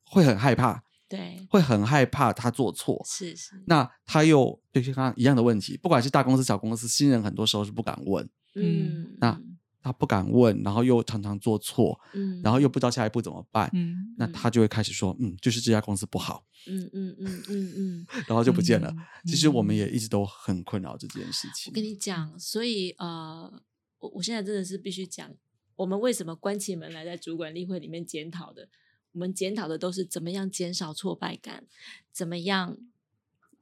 [0.05, 3.01] 会很害怕，对，会很害怕他做错。
[3.07, 9.41] 是是，那他又就像刚刚一样的问题，不管是大公司、小公司，新人很多时候是不敢问，嗯，那
[9.83, 18.89] 他不敢问，然后又常常做错，嗯，然后又不知道下一步怎么办，嗯那他就会开始说，嗯，就是这家公司不好，嗯嗯嗯嗯嗯，然后就不见了。
[18.91, 18.99] 嗯。
[19.27, 19.79] 其实我们嗯。
[19.79, 21.75] 也一直都很困扰这件事情我。
[21.75, 21.97] 跟你。
[21.97, 23.63] 讲，所以呃，
[23.99, 25.33] 我我现在真的是必须讲，
[25.77, 28.69] 我们为什么关起门来在主管例会里面检讨的，
[29.13, 31.65] 我们检讨的都是怎么样减少挫败感，
[32.13, 32.77] 怎么样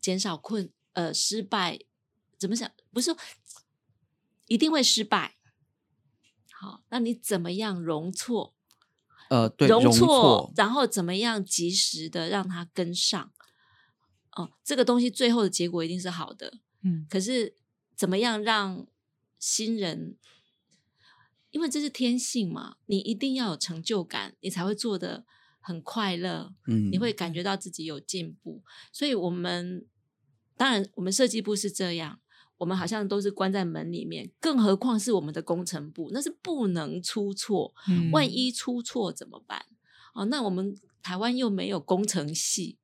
[0.00, 1.80] 减少困呃失败，
[2.38, 3.18] 怎么想不是说
[4.50, 5.36] 一定会失败。
[6.50, 8.56] 好，那你怎么样容错？
[9.28, 13.32] 呃，对，容容错，然后怎么样及时的让它跟上？
[14.32, 16.58] 哦，这个东西最后的结果一定是好的。
[16.82, 17.54] 嗯可是
[17.94, 18.86] 怎么样让
[19.38, 20.16] 新人？
[21.50, 25.24] 因为这是天性嘛，你一定要有成就感，你才会做的
[25.60, 28.62] 很快乐，嗯，你会感觉到自己有进步。
[28.92, 29.86] 所以，我们
[30.56, 32.19] 当然，我们设计部是这样，
[32.60, 37.72] 我们好像都是关在门里面，更何况是我们的工程部，那是不能出错。
[37.88, 39.64] 嗯万一出错怎么办？
[40.14, 42.76] 哦，那我们台湾又没有工程系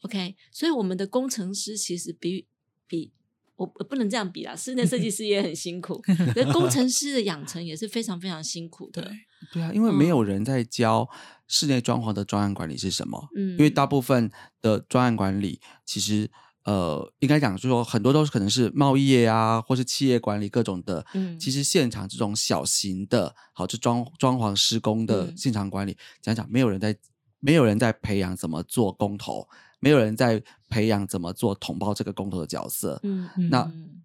[0.00, 2.46] ，OK，所以我们的工程师其实比
[2.86, 3.12] 比
[3.56, 6.00] 我我不能这样比啦，室内设计 师也很辛苦，
[6.32, 9.02] 可是工程师的养成也是非常非常辛苦的。
[9.02, 9.12] 对
[9.52, 11.06] 对啊，因为没嗯有人在教
[11.46, 16.30] 室内装潢的专案管理是什么，嗯，因为大部分的专案管理其实。
[16.64, 21.04] 呃，应该讲，就是说很多都是可能是贸易业啊，或是企业管理各种的。
[21.14, 26.96] 嗯其实现场这种小型的，好，就装装潢施工的嗯现场管理，讲讲没有人在，
[27.40, 29.46] 没有人在培养怎么做工头，
[29.78, 32.98] 没有人在培养怎么做统包这个工头的角色。
[33.02, 34.02] 嗯那嗯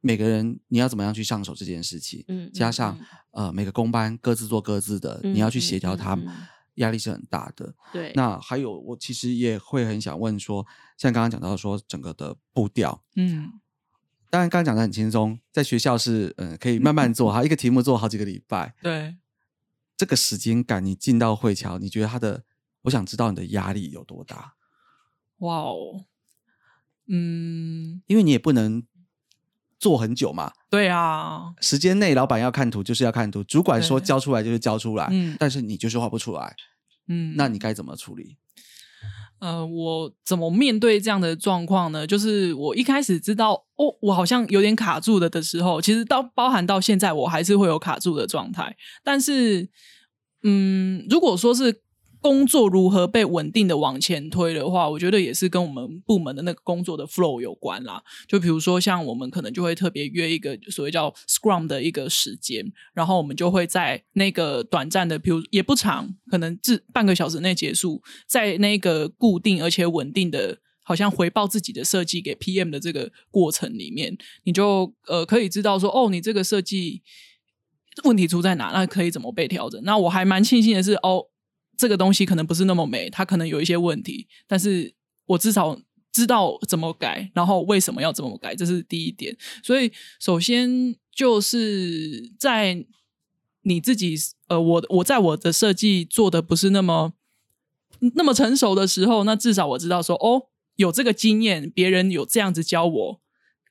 [0.00, 2.98] 每个人你要怎么样去上手这件事情，嗯加上
[3.32, 6.46] 呃每个工班各自做各自的，你要去协调他们，嗯嗯嗯
[6.80, 7.74] 压力是很大的。
[7.92, 10.66] 对，那还有，我其实也会很想问说，
[10.98, 13.52] 像刚刚讲到说整个的步调，嗯。
[14.32, 19.16] 当然刚刚讲的很轻松，在学校是嗯、呃可以慢慢做，哈一个题目做好几个礼拜， 对，
[19.96, 22.44] 这个时间感，你进到会桥，你觉得他的，
[22.82, 24.54] 我想知道你的压力有多大，
[25.38, 26.04] 哇哦，
[27.08, 28.84] 嗯，因为你也不能
[29.80, 35.36] 做很久嘛，对啊，时间内老板要看图就是要看图，主管说交出来就是交出来，嗯。
[35.40, 36.54] 但是你就是画不出来，
[37.10, 38.36] 嗯，那你该怎么处理？
[39.40, 42.06] 呃，我怎么面对这样的状况呢？
[42.06, 48.76] 就是我一开始知道哦，我好像有点卡住了的时候，其实到包含到现在，我还是会有卡住的状态。
[49.02, 49.68] 但是，
[50.42, 51.82] 嗯，如果说是
[52.20, 58.02] 工作如何被稳定的往前推的话，我觉得也是跟我们部门的那个工作的 flow 有关啦。
[58.28, 77.00] 就比如说，像我们可能就会特别约一个所谓叫 Scrum 的一个时间，然后我们就会在那个短暂的，比如也不长，可能至半个小时内结束，在那个固定而且稳定的，好像回报自己的设计给 PM 的这个过程里面，你就呃可以知道说，哦，你这个设计
[78.04, 79.82] 问题出在哪，那可以怎么被调整。
[79.84, 81.29] 那我还蛮庆幸的是，哦。
[81.80, 84.92] 这个东西可能不是那么美，它可能有一些问题，但是
[85.24, 85.80] 我至少
[86.12, 89.34] 知道怎么改，然后为什么要这么改，这是第一点。
[89.64, 89.90] 所以，
[90.20, 92.84] 首先就是在
[93.62, 94.14] 你自己，
[94.48, 97.14] 呃，我我在我的设计做的不是那么
[98.14, 103.20] 那么成熟的时候，那至少我知道说，哦，有这个经验，别人有这样子教我，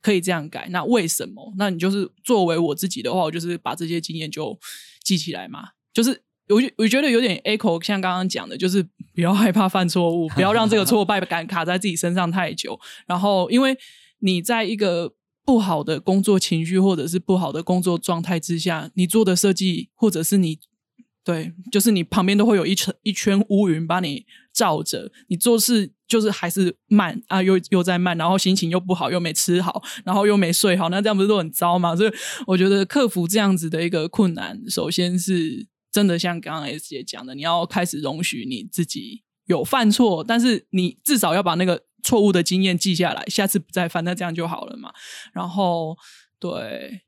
[0.01, 0.67] 可以这样改。
[0.71, 1.53] 那为什么？
[1.59, 4.59] 那你就是作为我自己的话，我就是把这些经验就
[5.03, 6.23] 记起来嘛，就是。
[6.49, 8.83] 我我觉得有点 echo，像刚刚讲的，就是
[9.13, 12.79] 不要害怕犯错误，不要让这个挫败感卡在自己身上太久。
[13.05, 13.77] 然后，因为
[14.19, 15.13] 你在一个
[15.45, 20.57] 不好的工作情绪或者是不好的工作状态之下，你做的设计或者是你
[21.23, 31.95] 对，就是你旁边都会有一层一圈乌云把你罩着，你做事就是还是慢啊，又又在慢，然后心情又不好，又没吃好，然后又没睡好，那这样不是都很糟吗？
[31.95, 32.11] 所以
[32.47, 35.67] 我觉得克服这样子的一个困难，首先是。
[35.91, 44.91] 真的像刚刚 S 姐讲的，你要开始容许你自己有犯错，但是你至少要把那个错误的经验记下来，下次不再犯，那这样就好了嘛。
[45.33, 45.97] 然后，
[46.39, 47.01] 对，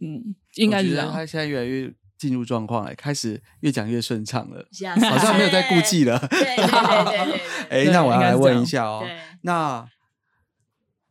[0.00, 1.12] 嗯，应该是这样。
[1.12, 4.64] 他现在越来越进入状况了，开始越讲越顺畅了，
[5.10, 6.18] 好像没有在顾忌了。
[6.30, 7.40] 对对对对。
[7.86, 9.04] 哎，那我要来问一下哦，
[9.42, 9.86] 那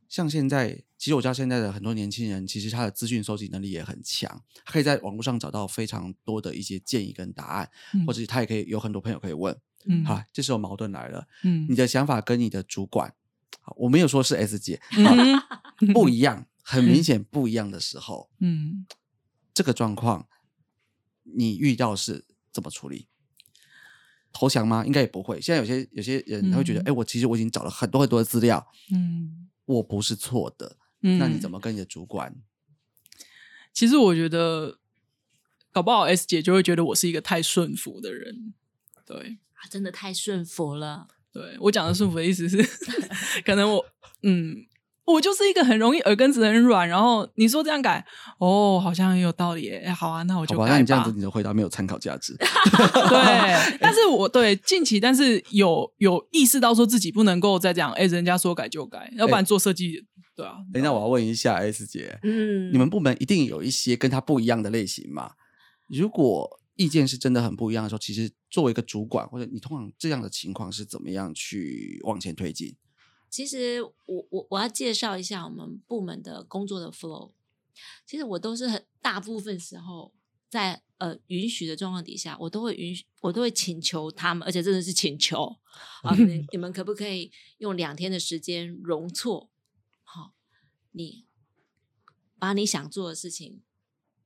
[0.10, 0.84] 像现在。
[0.98, 7.70] 其实我知道现在的很多年轻人，其实他的资讯收集能力也很强，可以在网络上找到非常多的一些建议跟答案，
[8.08, 9.56] 或者他也可以有很多朋友可以问。
[9.86, 11.28] 嗯，好，这时候矛盾来了。
[11.44, 13.14] 嗯，你的想法跟你的主管，
[13.76, 14.82] 我没有说是 S 姐，
[15.94, 18.88] 不一样，很明显不一样的时候，嗯，
[19.54, 20.28] 这个状况
[21.22, 23.08] 你遇到是怎么处理？
[24.34, 24.84] 投降吗？
[24.84, 25.40] 应该也不会。
[25.40, 30.78] 现在有些有些人他会觉得，哎，我其实我已经找了很多很多的资料，嗯，我不是错的。
[31.00, 32.36] 那你怎么跟你的主管？
[33.72, 34.80] 其实我觉得，
[35.72, 38.54] 搞不好 S 姐就会觉得我是一个太顺服的人。
[39.06, 41.08] 对啊，真的太顺服了。
[41.32, 42.58] 对我讲的顺服的意思是，
[43.46, 43.86] 可能我
[44.24, 44.66] 嗯，
[45.08, 46.88] 我就是一个很容易耳根子很软。
[46.88, 48.06] 然后你说这样改，
[48.40, 49.70] 哦，好像也有道理。
[49.70, 50.66] 哎，好啊，那我就改。
[50.66, 52.36] 那你这样子，你的回答没有参考价值。
[52.36, 57.92] 对， 但是我对近期，但是有有意识到说自己不能够再这样。
[57.94, 60.06] 哎，人家说改就改，要不然做设计。
[60.36, 65.32] 对啊，哎，那我要问一下 S 姐，嗯，你们部门一定有一些跟他不一样的类型嘛？
[65.88, 72.76] 如果意见是真的很不一样的时候，其实作为一个主管或者你通常这样的情况是怎么样去往前推进？
[73.30, 77.34] 其实我我我要介绍一下我们部门的工作的 flow。
[78.06, 80.12] 其实我都是很大部分时候
[80.50, 85.58] 在呃允许的状况底下，我都会允许，我都会请求他们，而且真的是请求
[86.02, 86.16] 啊，
[86.52, 89.52] 你们可不可以用两天的时间容错？
[90.04, 90.34] 好
[90.92, 91.26] 你
[92.40, 93.62] 把你想做的事情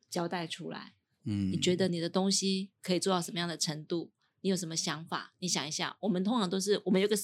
[0.10, 0.94] 交代出来，
[1.26, 4.12] 嗯，你觉得你的东西可以做到什么样的程度？
[4.40, 5.34] 你有什么想法？
[5.40, 5.98] 你想一下。
[6.00, 7.18] 我们通常都是我们有个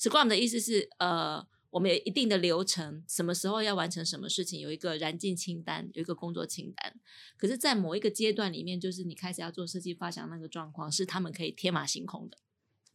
[0.00, 6.94] Scrum，Scrum 的意思是呃，我们有一定的流程，什么时候要完成什么事情，有一个燃尽清单，有一个工作清单。
[7.36, 12.38] 可是，在某一个阶段里面，就是你开始要做设计发想那个状况，是他们可以天马行空的，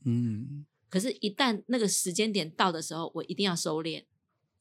[0.06, 0.66] 嗯。
[0.90, 4.06] 可是，一旦那个时间点到的时候，我一定要收敛。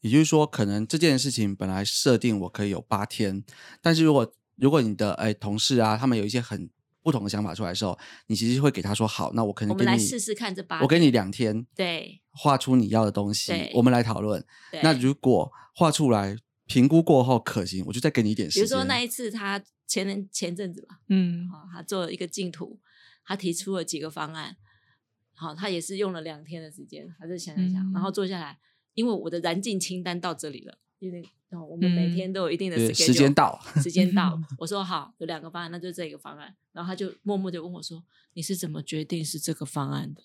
[0.00, 3.42] 也就是说，可能这件事情本来设定我可以有八天，
[3.80, 6.68] 但是如果如果你的哎同事啊，他们有一些很
[7.02, 14.44] 不同的想法出来的时候，你其实会给他说好，那我可能我们来试试看这八，我给你两天，对，画出你要的东西，我们来讨论。
[14.82, 18.62] 那如果画出来评估过后可行，我就再给你一点时间。
[18.62, 22.78] 比如说那一次他前前阵子吧，嗯，好，他做了一个净土，
[23.24, 24.57] 他提出了几个方案，
[25.34, 28.59] 好，他也是用了两天的时间，还是想想想，然后坐下来。
[28.94, 36.55] 因为我的燃尽清单到这里了，因为哦，我们每天都有一定的时间到，时间到， 我说好，有两个方案，那就这个方案。
[36.72, 38.03] 然后他就默默的问我说
[38.34, 40.22] ：“你是怎么决定是这个方案的？”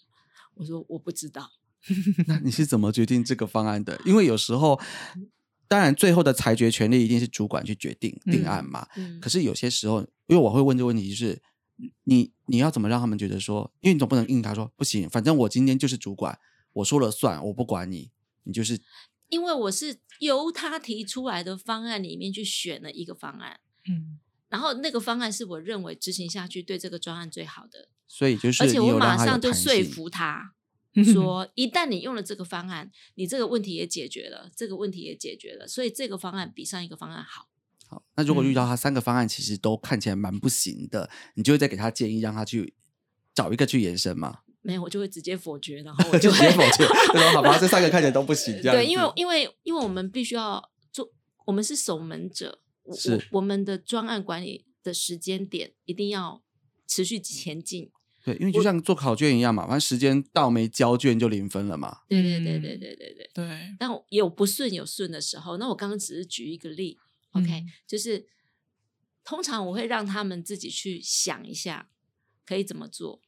[0.55, 1.51] 我说：“我不知道。
[2.28, 3.99] ”那你是怎么决定这个方案的？
[4.05, 4.80] 因为有时候，
[5.67, 8.88] 当然最后的裁决权利一定是主管去决定定案嘛。
[9.21, 11.41] 可是有些时候，因为我会问这个问题，就是
[12.03, 16.39] 你你要怎么让他们觉得说，因为你总不能硬他说不行，反正我今天就是主管，
[16.74, 18.11] 我说了算，我不管你。
[18.45, 18.78] 你就是，
[19.34, 23.59] 因为我是由他提出来的方案里面去选了一个方案，
[23.89, 30.53] 嗯，然后那个方案是我认为执行下去对这个专案最好的，所以就是而且我马上就说服他
[31.11, 37.49] 说，一旦你用了这个方案，你这个问题也解决了，这个问题也解决了，所以这个方案比上一个方案好。
[37.88, 38.53] 好，那如果遇嗯。
[38.53, 42.75] 到他三个方案其实都看起来蛮不行的，你就会再给他建议，让他去
[43.34, 51.11] 找一个去延伸嘛，没有，我就会直接否决，然后我就就直接否决，就说好吧，这三个看起来都不行，这样对，因为因为因为我们必须要做，
[51.45, 56.41] 我们是守门者，我是我我们的专案管理的时间点一定要
[56.88, 57.91] 持续前进。
[58.26, 61.99] 对，因为就像做考卷一样嘛，反正时间到没交卷就零分了嘛。
[62.07, 63.30] 对对对嗯对对对对。
[63.34, 66.97] 对，但我有不顺有顺的时候，那我刚刚只是举一个例
[67.34, 68.26] ，OK，、嗯就是
[69.26, 71.89] 通常我会让他们自己去想一下
[72.45, 73.22] 可以怎么做。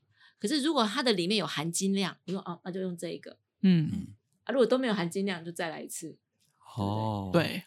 [0.48, 3.38] 可是如果它的里面有含金量，我说哦，那就用这一个。
[3.62, 4.08] 嗯，
[4.44, 6.18] 啊；如果都没有含金量，就再来一次。
[6.78, 7.30] 哦，。
[7.34, 7.64] 对。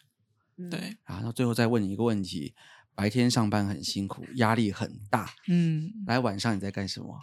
[0.61, 2.53] 嗯、对，然后最后再问你一个问题：
[2.93, 7.17] 白天上班很辛苦，压力很大，嗯，来晚上你在干什么？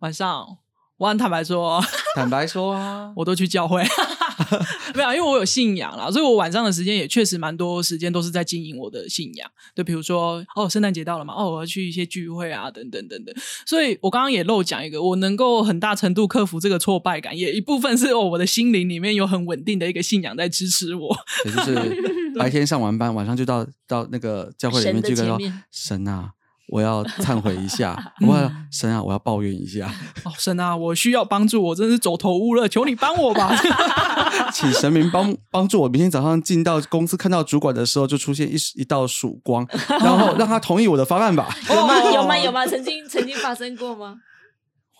[0.00, 0.58] 晚上
[0.96, 1.80] 我很坦白说，
[2.16, 3.84] 坦白说啊， 我都去教会，
[4.94, 9.50] 没有，因为我有信仰啦，所以我晚上的时间也确实蛮多时间都是在经营我的信仰。
[9.74, 13.34] 就比如说，哦，圣诞节到了嘛，哦，我要去一些聚会啊，等等等等。
[13.66, 21.16] 所以我刚刚也漏讲一个，我能够很大程度克服这个挫败感，也一部分是哦，我的心灵里面有很稳定的一个信仰在支持我。
[21.44, 25.38] 也就是白天上完班，晚上就到到那个教会里面去跟说
[25.70, 26.32] 神啊，
[26.72, 27.94] 我要忏悔一下，
[28.26, 29.92] 我要神啊，我要抱怨一下，
[30.24, 33.54] 哦，神啊，我需要帮助，我真是走投无路，求你帮我吧。
[34.50, 39.66] 请神明帮帮助我，明天早上进到公司看到主管的时候，就出现一一道曙光，
[40.00, 41.54] 然后让他同意我的方案吧。
[41.68, 41.94] 有吗？
[42.14, 42.34] 有吗？
[42.34, 42.66] 哦有吗？
[42.66, 44.16] 曾经曾经发生过吗？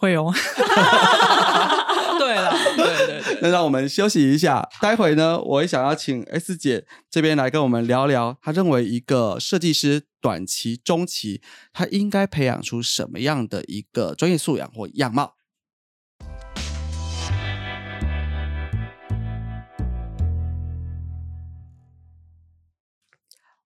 [0.03, 0.35] 会哦。
[2.19, 3.39] 对了，对对对。
[3.41, 11.41] 那让我们休息一下，待会呢，我也想要请 S 姐这边来跟我们聊聊，她认为一个设计师短期、中期，
[11.73, 15.37] 他应该培养出什么样的一个专业素养或样貌。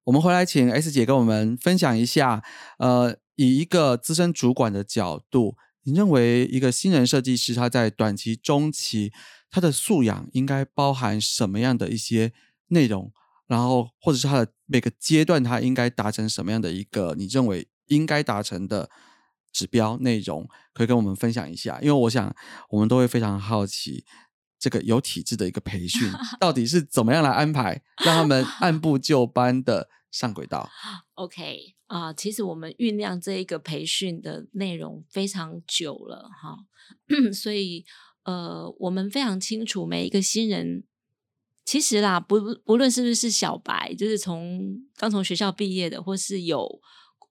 [0.04, 2.42] 我们回来请 S 姐跟我们分享一下，
[2.78, 5.56] 呃，以一个资深主管的角度，
[5.86, 9.12] 你认为一个新人设计师他在短期、中期，
[9.48, 12.32] 他的素养应该包含什么样的一些
[12.68, 13.12] 内容？
[13.46, 18.90] 然后，或者是他的每个阶段，他应该达成什么样的一个你认为应该达成的
[19.52, 21.78] 指标内容，可以跟我们分享一下？
[21.80, 22.34] 因为我想，
[22.70, 24.04] 我们都会非常好奇，
[24.58, 26.10] 这个有体制的一个培训
[26.40, 30.68] 到底是怎么样来安排，让他们按部就班的上轨道。
[31.14, 36.66] OK 啊、其实我们酝酿这一个培训的内容非常久了哈，
[37.32, 37.84] 所以
[38.24, 40.84] 呃，我们非常清楚每一个新人，
[41.64, 46.80] 其实啦，不不论是不是小白，就是从刚从学校毕业的，或是有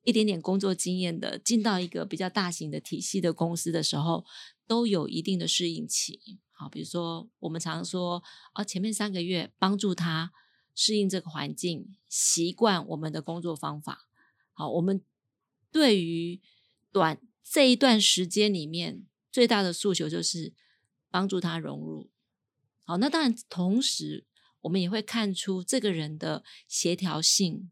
[0.05, 4.23] 一点点工作经验的，进到一个比较大型的体系的公司的时候，
[4.65, 6.39] 都有一定的适应期。
[6.51, 10.31] 好，比如说我们常说啊，前面三个月帮助他
[10.73, 14.07] 适应这个环境，习惯我们的工作方法。
[14.57, 15.03] 好，我们
[15.69, 16.41] 对于
[16.91, 20.53] 短这一段时间里面最大的诉求就是
[21.11, 22.09] 帮助他融入。
[22.85, 24.25] 好，那当然，同时
[24.61, 27.69] 我们也会看出这个人的协调性，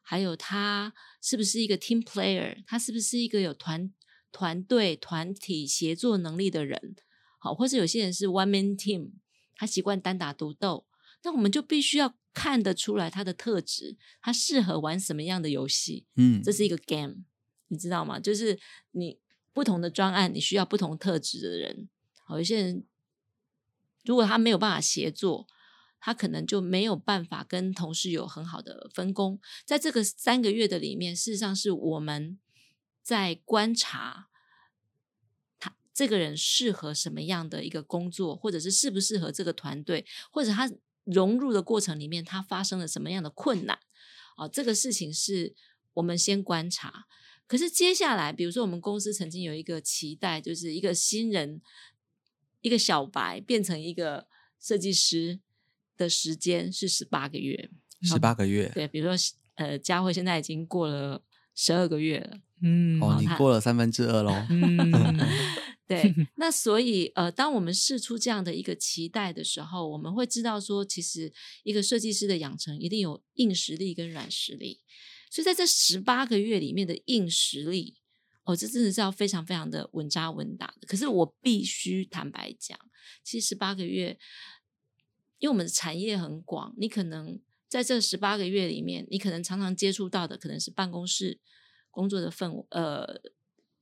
[0.00, 3.92] 还有他是不是一个 team player，他是不是一个有团
[4.32, 6.96] 团队、团体协作能力的人。
[7.38, 9.10] 好，或者有些人是 one man team，
[9.56, 10.86] 他习惯单打独斗，
[11.22, 16.04] 那我们就必须要看得出来他的特质，他适合玩什么样的游戏。
[16.16, 17.24] 嗯，这是一个 game，
[17.68, 18.18] 你知道吗？
[18.18, 18.58] 就是
[18.90, 19.20] 你
[19.52, 21.88] 不同的专案，你需要不同特质的人。
[22.26, 22.84] 好，有些人
[24.04, 25.46] 如果他没有办法协作，
[26.00, 29.40] 他可能就没有办法跟同事有很好的分工。
[29.64, 32.38] 在这个三个月的里面，事实上是我们
[33.02, 34.28] 在观察
[35.58, 40.70] 他这个人适合什么样的一个工作，或者是适不适合这个团队，或者他
[41.04, 43.78] 融入的过程里面，他发生了什么样的困难。
[44.36, 45.54] 哦，这个事情是
[45.94, 47.04] 我们先观察。
[47.46, 51.60] 可是接下来，比如说我们公司曾经有一个期待，就是一个新人，
[52.62, 54.26] 一个小白变成一个
[54.58, 55.40] 设计师
[55.96, 57.70] 的时间是十八个月。
[58.02, 59.14] 十八个月，对，比如说
[59.54, 61.22] 呃，佳慧现在已经过了
[61.54, 62.38] 十二个月了。
[62.60, 64.32] 嗯，哦，你过了三分之二喽。
[64.50, 65.20] 嗯，
[65.86, 71.32] 对， 那所以呃，当我们试出这样的一个期待的时候，我们会知道说，其实
[71.62, 74.80] 一个设计师的养成一定有硬实力跟软实力。
[75.30, 77.96] 所以在这十八个月里面的硬实力，
[78.44, 80.86] 哦，这真的是要非常非常的稳扎稳打的。
[80.86, 82.78] 可是我必须坦白讲，
[83.22, 84.18] 其实十八个月，
[85.38, 91.40] 因为我们的产业很广，你可能在这十八个月里面，你可能常常接触到的可能是办公室
[91.90, 93.20] 工作的氛呃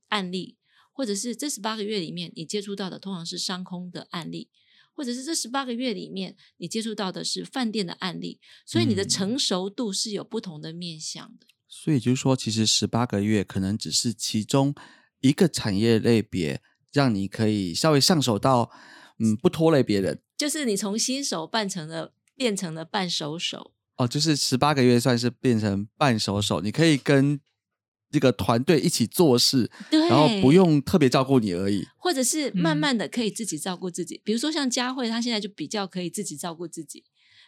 [0.07, 0.57] 案例，
[0.93, 4.49] 或者是这十八个月里面你接触到的通常是商空的案例，
[4.93, 11.47] 或者是这十八个月里面你接触到的是饭店的案例，所以你的嗯成熟度是有不同的面向的。
[11.67, 14.75] 所以就是说，其实十八个月可能只是其中
[15.21, 18.69] 一个产业类别，让你可以稍微上手到，
[19.17, 20.21] 嗯，不拖累别人。
[20.37, 27.39] 就是你从新手办成了变成了半熟手，哦，就是十八个月算是变成半熟手，你可以跟
[28.13, 31.83] 这个团队一起做事，然后不，用特别照顾你而已。
[31.97, 34.21] 或者是慢嗯慢的可以自己照顾自己。
[34.23, 37.03] 比如说像佳慧，她现在就比较可以自己照顾自己。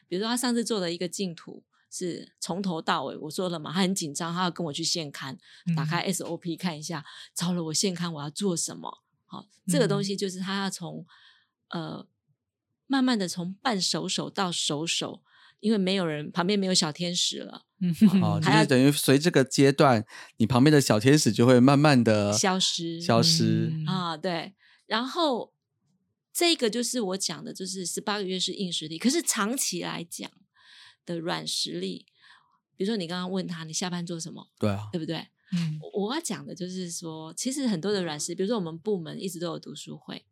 [0.08, 5.38] 比如说她上次做的一个净土是从头到尾，我说了嘛，她很紧张，她要跟我去现刊，
[5.76, 7.06] 打嗯开 SOP 看一下，
[7.36, 9.04] 找了，我现刊我要做什么？
[9.26, 11.06] 好，这个东嗯西就是她要从
[11.70, 12.08] 呃
[12.88, 15.22] 慢慢的从半熟手到熟手，
[15.66, 17.66] 因为没有人旁边没有小天使了。
[17.82, 17.92] 嗯
[18.22, 20.06] 哦，就是等于随这个阶段，
[20.38, 23.72] 你旁边的小天使就会慢慢的消失消失。
[23.74, 24.54] 嗯啊，对。
[24.86, 25.52] 然后
[26.32, 30.30] 这个就是我讲的，就是十八个月是硬实力，可是长期来讲
[31.04, 32.06] 的软实力，
[32.78, 35.18] 比如说你刚刚问他你下班做什么，对啊，对不对？
[35.52, 40.24] 嗯我我要讲的就是说，其实很多的软实力，比如说我们部门一直都有读书会，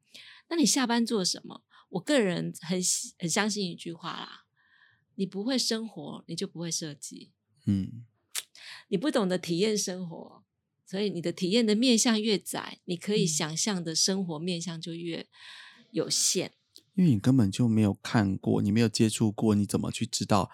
[0.47, 1.63] 那你下班做什么？
[1.89, 2.79] 我个人很
[3.19, 4.42] 很相信一句话啦，
[5.15, 7.31] 你不会生活，你就不会设计。
[7.65, 8.05] 嗯，
[8.87, 10.43] 你不懂得体验生活，
[10.85, 15.27] 所以你的体验的面向越窄，你可以嗯想象的生活面向就越
[15.91, 16.53] 有限。
[16.95, 20.51] 因为你根本就没有看过，你没有接触过，你怎么去知道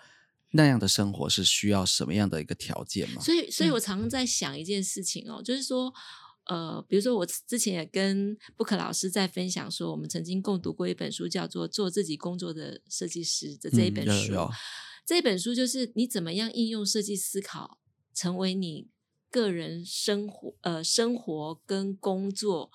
[0.51, 3.22] 那样的生活是需要什么样的一个条件嘛？
[3.22, 5.93] 所以，所以嗯我常常在想一件事情哦，就是说，
[6.50, 14.34] 呃，比如说我之前也跟布克老师在分享说，我们曾经共读过一本书，叫做《做自己工作的设计师》的这一嗯本书。
[15.06, 17.80] 这本书就是你怎么样应用设计思考，
[18.14, 18.88] 成为你
[19.30, 22.72] 个人生活呃生活跟工作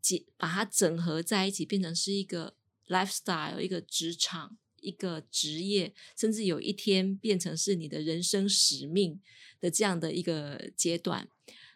[0.00, 2.56] 结把它整合在一起，变成是一个
[2.88, 4.56] lifestyle，一个职场。
[4.84, 9.20] 一个职业，甚至有一天变成是你的人生使命
[9.60, 11.28] 的这样的一个阶段，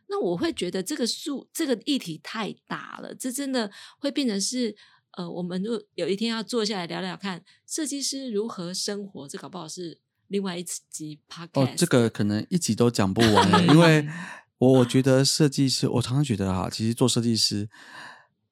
[0.08, 4.74] 那我会觉得这个数这个议题太大了，这真的会变成是
[5.12, 11.66] 呃，我们如有一天要坐下来聊聊看，设计师如何生活，这搞不好是另外一集 podcast。
[11.66, 14.06] 哦，这个可能一集都讲不完，因为
[14.58, 17.68] 我我觉得设计师，我常常觉得哈，其实做设计师，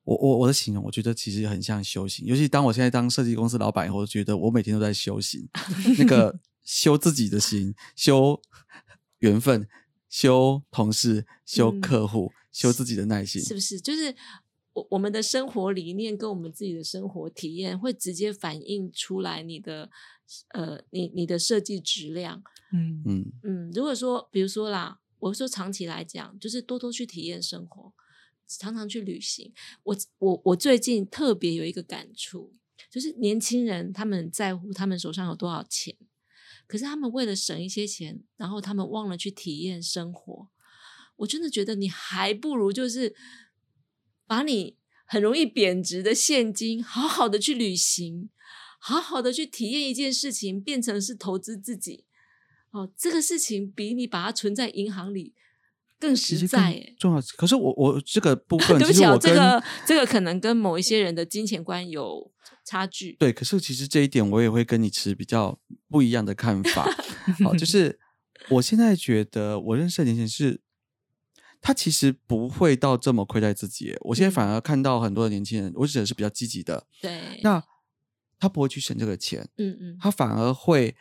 [0.04, 2.26] 我我我的形容，我觉得其实很像修行。
[2.26, 5.48] 尤其当我现在当设计公司老板以后，我觉得我每天都在修行，
[5.98, 8.40] 那个修自己的心，修
[9.20, 9.68] 缘分，
[10.14, 13.42] 修同事，修嗯客户，修自己的耐心。
[13.42, 13.80] 是不是？
[13.80, 14.14] 就是
[14.72, 19.90] 我我们的生活理念跟我们自己的生活体验，会直接反映出来你的
[20.50, 22.44] 呃，你你的设计质量。
[22.72, 27.92] 嗯嗯，嗯，如果说，比如说啦，我说长期来讲，就是多多去体验生活，
[28.46, 29.52] 常常去旅行。
[29.82, 32.52] 我我我最近特别有一个感触，
[32.88, 35.96] 就是年轻人他们在乎他们手上有多少钱，
[36.66, 40.48] 可是他们为了省一些钱，然后他们忘了去体验生活。
[41.16, 43.14] 我真的觉得你还不如就是
[44.26, 48.30] 把你很容易贬值的现金，好好的去旅行，
[48.80, 52.06] 好好的去体验一件事情，变成是投资自己。
[52.70, 55.34] 哦，这个事情比你把它存在银行里
[55.98, 56.94] 更实在耶。
[56.98, 57.22] 重要。
[57.36, 62.30] 可是我我这个部 分，对不起这个这个可能跟某一些人的金钱观有
[62.64, 63.12] 差距。
[63.18, 66.84] 对，可是其实这一点我也会跟你持比较不一样的看法。
[67.44, 67.98] 好，就是
[68.50, 70.60] 我现在觉得我认识的年轻人是，
[71.60, 73.96] 他其实不会到这么亏待自己。
[74.00, 77.62] 我现在嗯反而看到很多的年轻人，我指的是比较积极的，对，那
[78.38, 80.94] 他不会去省这个钱，嗯嗯他反而会，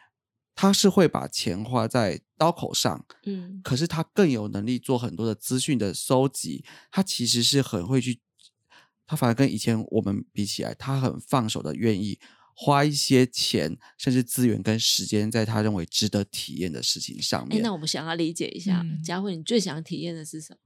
[0.56, 8.20] 他是会把钱花在刀口上，嗯可是他更有能力做很多的资讯的收集，他其实是很会去，
[9.06, 12.20] 他反而跟以前我们比起来，他很放手的，愿意
[12.54, 17.62] 花一些钱，甚至资源跟时间，在他认为值得体验的事情上哎，面。
[17.64, 20.60] 那我们想要理解一下，嗯佳慧，你最想体验的是什么？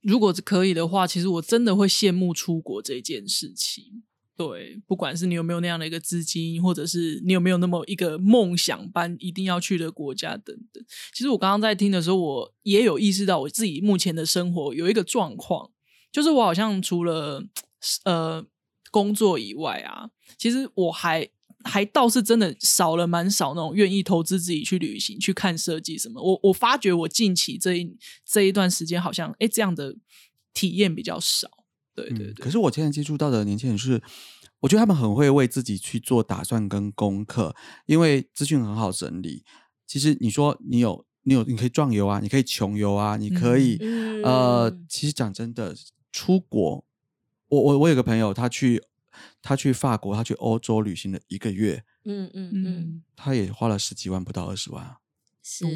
[0.00, 4.04] 如果可以的话，其实我真的会羡慕出国这件事情。
[4.34, 10.82] 对，不管是你有没有那样的一个资金，或者是你有没有那么一个梦想般一定要去的国家等等。
[11.12, 15.70] 其实我刚刚在听的时候，我也有意识到我自己目前的生活有一个状况，
[16.10, 17.44] 就是我好像除了
[18.04, 18.44] 呃
[18.90, 20.08] 工作以外啊，
[20.38, 21.28] 其实我还
[21.64, 26.20] 还倒是真的少了蛮少那种愿意投资自己去旅行、去看设计什么。
[26.22, 29.94] 我我发觉我近期这一这一段时间好像哎这样的
[30.54, 31.48] 体验比较少。
[31.94, 34.02] 对对嗯，对，可是我现在接触到的年轻人是，
[34.60, 37.54] 我觉得他们很会为自己去做打算跟功课，
[37.86, 39.44] 因为资讯很好整理。
[39.86, 45.74] 其实你说你有你有你可以壮游啊，你可以穷游啊，你可以、嗯呃，其实讲真的，
[46.10, 46.84] 出国，
[47.48, 48.82] 我我我有个朋友，他去
[49.42, 54.98] 他去法国，他去欧洲旅行了一个月，嗯嗯嗯，嗯他也花了十几万，不到二十万啊。
[55.42, 55.66] 是，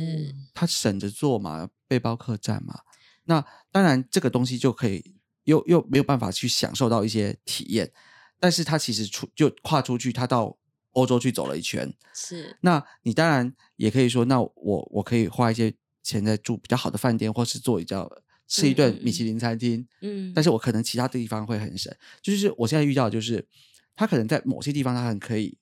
[0.55, 2.81] 他省着做嘛，背包客栈嘛。
[3.25, 5.16] 那当然，这个东西就可以
[5.47, 7.90] 又又没有办法去享受到一些体验，
[8.38, 10.57] 但是他其实出就跨出去，他到
[10.92, 11.92] 欧洲去走了一圈。
[12.14, 18.11] 是，那你当然也可以说，那我我可以花一些钱在住比较好的饭店，或是做比较
[18.47, 19.86] 吃一顿米其林餐厅。
[20.03, 23.47] 嗯，但是我可能其他地方会很省，就是我现在遇到的就是，
[23.94, 25.59] 他可能在某些地方他很可以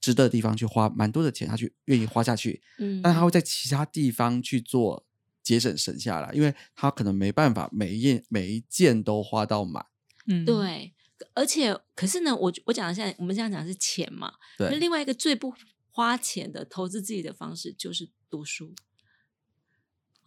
[0.00, 5.06] 值得的地方去花蛮多的钱，他去愿意花下去，嗯，但他会在其他地方去做
[5.42, 9.84] 节省省下来，因为他可能没办法每一件每一件都花到满。
[10.26, 10.94] 嗯，对，
[11.34, 15.52] 而且可是呢，我我讲的现在我们这样讲的是钱嘛，那对，另外一个最不
[15.90, 18.72] 花钱的投资自己的方式就是读书。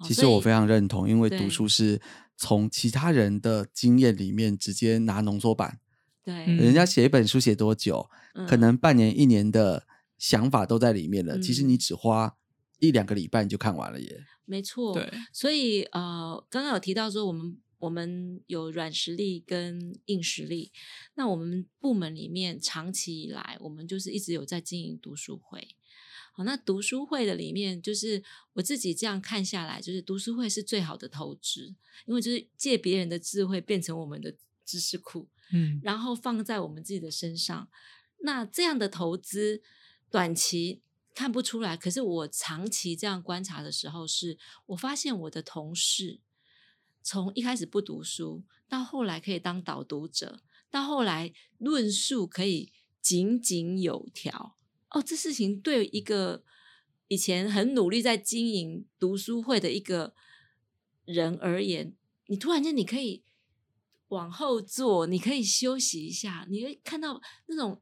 [0.03, 2.01] 其实我非常认同，因为对读书是
[2.35, 5.79] 从其他人的经验里面直接拿浓缩版，
[6.21, 8.09] 对，嗯人家写一本书写多久，
[8.45, 9.87] 可嗯能半年一年的
[10.17, 12.35] 想法都在里面了，其实你嗯只花
[12.79, 14.25] 一两个礼拜你就看完了耶。
[14.45, 20.71] 没错，对，所以呃，刚刚有提到说我们我们有软实力跟硬实力，
[21.15, 25.75] 那我们部门里面长期以来，我们就是一直有在经营读书会。
[26.33, 28.21] 好，那读书会的里面，就是
[28.53, 31.73] 我自己这样看下来，就是读书会是最好的投资，
[32.05, 34.35] 因为就是借别人的智慧变成我们的
[34.65, 35.79] 知识库，嗯。
[35.81, 37.69] 然后放在我们自己的身上。
[38.19, 39.61] 那这样的投资，
[40.09, 40.81] 短期
[41.15, 44.37] 看不出来，可是我长期这样观察的时候是，
[44.67, 46.19] 我发现我的同事
[47.01, 54.57] 从一开始不读书，到后来可以当导读者，到后来论述可以井井有条。
[54.89, 56.43] 哦，这事情对一个
[57.07, 60.13] 以前很努力在经营读书会的一个
[61.05, 61.95] 人而言，
[62.27, 63.23] 你突然间你可以
[64.09, 67.81] 往后坐，你可以休息一下，你会看到那种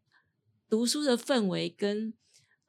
[0.70, 2.14] 读书的氛围跟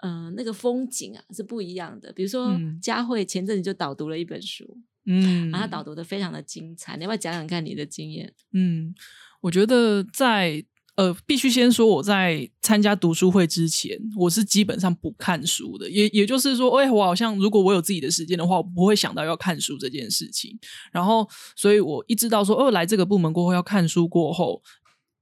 [0.05, 2.13] 嗯、呃那个风景啊是不一样的。
[2.13, 8.33] 比如说嗯佳慧前阵子就导读了一本书，嗯，然后她导读的非常的精彩，你要不要讲讲看你的经验？
[8.53, 8.95] 嗯，
[9.41, 10.65] 我觉得在
[10.97, 20.57] 呃，必须先说我在参加读书会之前，我是基本上不看书的，也也就是说，哎、我好像如果我有自己的时间的话，我不会想到要看书这件事情。
[20.93, 24.63] 然后，所以我一知道说，哦，来这个部门过后要看书过后。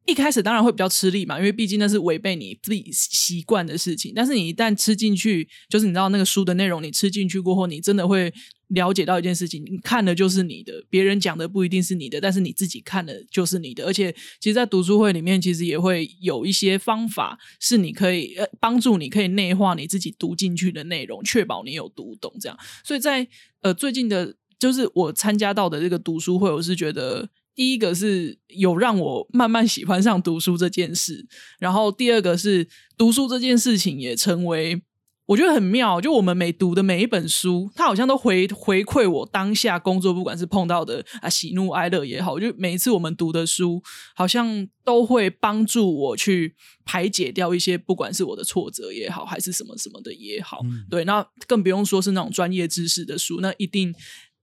[0.04, 4.12] 一开始当然会比较吃力嘛，因为毕竟那是违背你自己习惯的事情。
[4.14, 8.32] 但是你一旦吃进去，就是你知道那个书的内容，你吃进去过后，你真的会
[8.68, 13.84] 了解到一件事情：你看的就是你的，别人讲的不一定是你的，但是你自己看的就是你的。
[13.84, 22.34] 而且，其实，在读书会里面，其实也会有一些方法是你可以呃帮助你可以内化你自己读进去的内容，确保你有读懂。
[22.40, 23.28] 这样，所以在
[23.60, 27.28] 呃最近的，就是我参加到的这个读书会，我是觉得。
[27.54, 31.26] 第一个是有让我慢慢喜欢上读书这件事，
[31.58, 34.82] 然后第二个是读书这件事情也成为
[35.26, 36.00] 我觉得很妙。
[36.00, 43.82] 就我们每读的每一本书，它好像都回回馈我当下工作，不管是碰到的啊喜怒哀乐也好，就每一次我们读的书，
[44.14, 50.60] 好像都会帮助我去排解掉一些，不管是我的挫折也好，还是什么什么的也好。
[50.64, 53.94] 嗯对，那更不用说是那种专业知识的书，那一定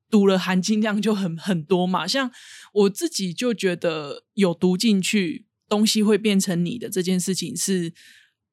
[0.09, 2.07] 读了含金量就很很多嘛。
[2.07, 2.31] 像
[2.73, 7.93] 我自己就觉得有读进去，东西会变成你的这件事情是。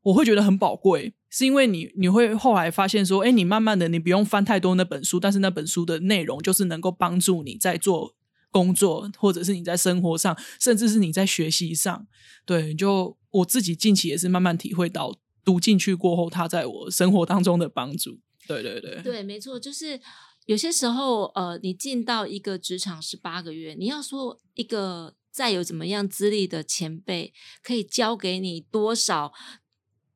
[0.07, 8.15] 我会觉得很宝贵，是因为你你会后来发现说，哎，你慢慢的你不用翻太多那本书，但是那本书的内容就是能够帮助你在做
[8.53, 12.07] 工作，或者是你在生活上，甚至是你在学习上，
[12.45, 15.13] 对，就我自己近期也是慢慢体会到
[15.45, 18.21] 读进去过后，它在我生活当中的帮助。
[18.47, 20.01] 对对对，对，没错，就是
[20.47, 29.33] 有些时候，呃，你进到一个职场十八个月，你要说一个再有怎么样资历的前辈可以教给你多少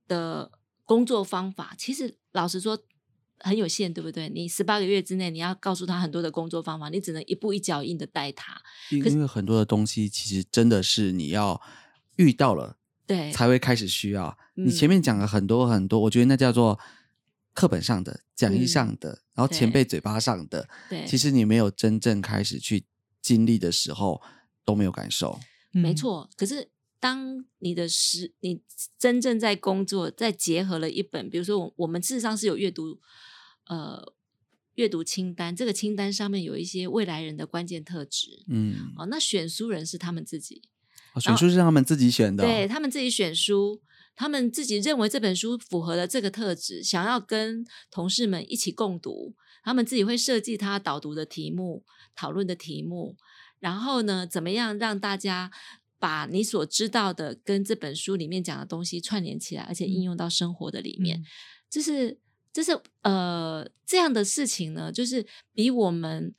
[0.09, 0.53] 的
[0.85, 2.79] 工作方法，其实老实说
[3.41, 4.29] 很有限，对不对？
[4.29, 8.63] 你十八个月之内，你要告诉他很多的工作方法，你只能一步一脚印的带他。
[8.91, 11.61] 因因为很多的东西其实真的是你要
[12.17, 14.39] 遇到了对，才会开始需要。
[14.55, 16.79] 你嗯前面讲了很多很多，我觉得那叫做
[17.53, 22.85] 课本上的、讲义嗯上的，然后前对辈嘴巴上的，对，其实你没有真正开始去
[23.21, 24.23] 经历的时候
[24.65, 25.39] 都没有感受。
[25.75, 28.63] 嗯，没错，可是当你的实，你
[28.99, 32.99] 真正在工作，再结合了一本，比如说我我们事实上是有阅读，
[33.67, 34.13] 呃，
[34.75, 38.45] 阅读清单，这个清单上面有一些未来人的关键特质。
[38.49, 40.63] 嗯，哦，那选书人是他们自己，
[41.15, 43.81] 哦选书是他们自己选的哦，对他们自己选书，
[44.21, 53.17] 他们自己认为这本书符合了这个特质，想要跟同事们一起共读，他们自己会设计他导读的题目、讨论的题目，
[53.61, 55.51] 然后呢，怎么样让大家
[55.99, 61.25] 把你所知道的跟这本书里面讲的东西串联起来，而且应用到生活的里面，嗯
[61.71, 62.19] 这是
[62.53, 66.35] 就是呃这样的事情呢，就是比我们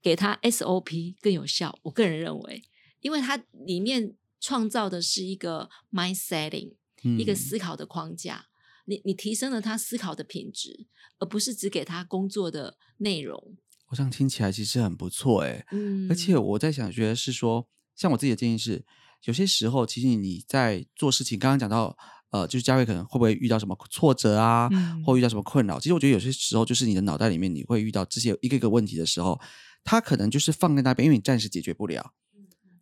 [0.00, 1.78] 给他 SOP 更有效。
[1.82, 2.62] 我个人认为，
[3.02, 8.46] 因为它里面创造的是一个 mind setting，、一个嗯思考的框架。
[8.88, 10.86] 你你提升了他思考的品质，
[11.18, 13.56] 而不是只给他工作的内容。
[13.88, 18.84] 我这样听起来其实很不错哎、嗯，而且我在想，觉得是说，像我自己的建议是，
[19.24, 21.96] 有些时候其实你在做事情，刚刚讲到，
[22.30, 25.80] 呃，就是嘉慧可能会不会遇到什么挫折啊，嗯或遇到什么困扰？
[25.80, 29.40] 其实我觉得有些时候就是你的脑袋里面你会遇到这些一个一个问题的时候，
[29.82, 32.12] 它可能就是放在那边，因为你暂时解决不了，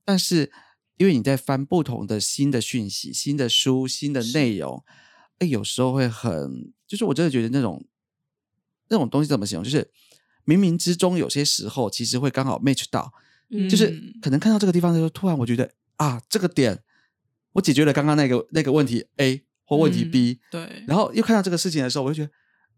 [0.05, 0.53] 但是
[0.97, 4.85] 因为你在翻不同的新的讯息、新的书、新的内容，
[5.39, 7.85] 哎，有时候会很，就是我真的觉得那种
[8.89, 9.91] 那种东西怎么形容，就是
[10.45, 13.13] 冥冥之中有些时候其实会刚好 match 到。
[13.51, 16.83] 嗯就是嗯可能看到这个地方的时候，突然我觉得啊，这个点
[17.53, 22.33] 我解决了刚刚那个那个问题 A 或问题嗯 B，、对，然后又看到这个事情的时候，我就觉得，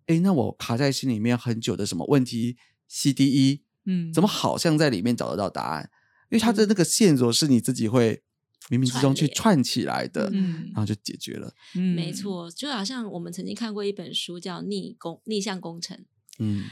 [0.07, 2.57] 哎，那我卡在心里面很久的什么问题
[2.89, 5.89] C D E，嗯怎么好像在里面找得到答案？
[6.31, 8.23] 因为它的那个线索是你自己会
[8.69, 11.55] 冥冥之中去串串起来的，嗯然后就解决了。
[11.75, 15.97] 嗯没，错，就好像我们曾经看过一本书叫《逆工逆向工程》，
[16.39, 16.65] 嗯，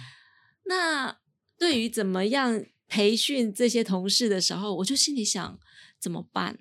[0.66, 1.18] 那
[1.56, 5.58] 对于怎么样培训这些同事的时候，我就心里想
[6.00, 6.58] 怎么办？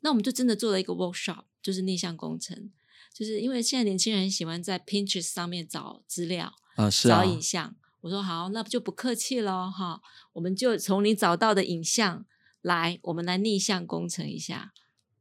[0.00, 2.70] 那我们就真的做了一个 workshop，就是逆向工程，
[3.12, 7.74] 就是因为现在年轻人喜欢在 Pinterest 上面找资料、啊、是啊找，影像。
[8.00, 10.00] 我说好，那就不客气喽，哈，
[10.34, 12.24] 我们就从你找到的影像
[12.62, 14.72] 来，我们来逆向工程一下，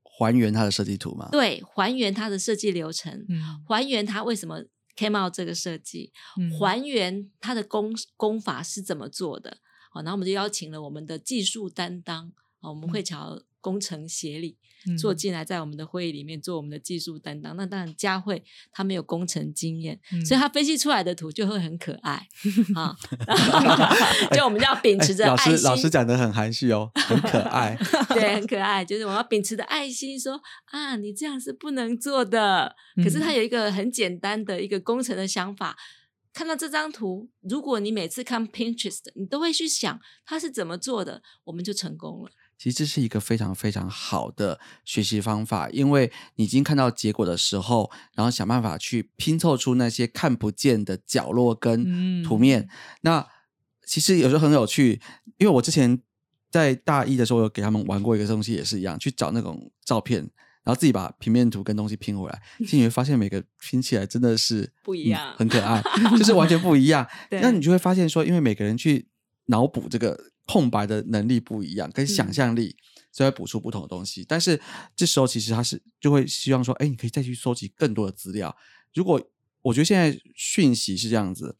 [0.04, 1.30] 还原它的设计图嘛。
[1.32, 4.64] 对，还原它的设计流程，嗯还原它为什么
[4.96, 9.58] came out 这个设计，嗯还原它的工工法是怎么做的。
[9.92, 14.57] 好，然后我们就邀请了我们的技术担当，啊，我们会桥工程协理
[14.97, 17.53] 坐嗯进来，在我们的会议里面做我们的技术担当。
[17.57, 18.41] 那当然，佳慧
[18.72, 22.26] 她没有工程经验，嗯所以她分析出来的图就会很可爱
[22.76, 22.95] 啊。
[24.32, 27.78] 就我们就要秉持着哎老爱心，师老师讲的很含蓄哦，很可爱。
[28.15, 28.86] 对，很可爱。
[28.86, 32.74] 就是我要秉持着爱心说啊，你这样是不能做的。
[33.03, 35.76] 可是他嗯有一个很简单的一个工程的想法。
[36.34, 42.30] 看到这张图，如果你每次看 Pinterest，你都会去想他是怎么做的，我们就成功了。
[42.58, 52.62] 其实这是一个非常非常好的学习方法，因为你已经看到结果的时候，然后想办法去拼凑出那些看不见的角落跟图面。
[52.62, 52.70] 嗯
[53.01, 53.28] 那
[53.86, 54.99] 其实有时候很有趣，
[55.38, 55.97] 因为我之前
[56.51, 60.20] 在大一的时候有给他们玩过一个东西，也是一样，去找那种照片，
[60.64, 65.82] 然后自己把平面图跟东西拼回来， 其实你会发现每个拼起来真的是嗯不一样很可爱，
[66.18, 67.08] 就是完全不一样。
[67.30, 69.08] 那你就会发现说，因为每个人去
[69.45, 72.76] 脑补这个空白的能力不一样，跟想嗯象力，
[73.12, 74.26] 所以会补出不同的东西。
[74.28, 74.60] 但是
[74.95, 78.56] 这时候其实他是就会希望说，哎，你可以再去收集更多的资料。
[78.93, 79.22] 如果
[79.62, 81.58] 我觉得现在讯息是这样子，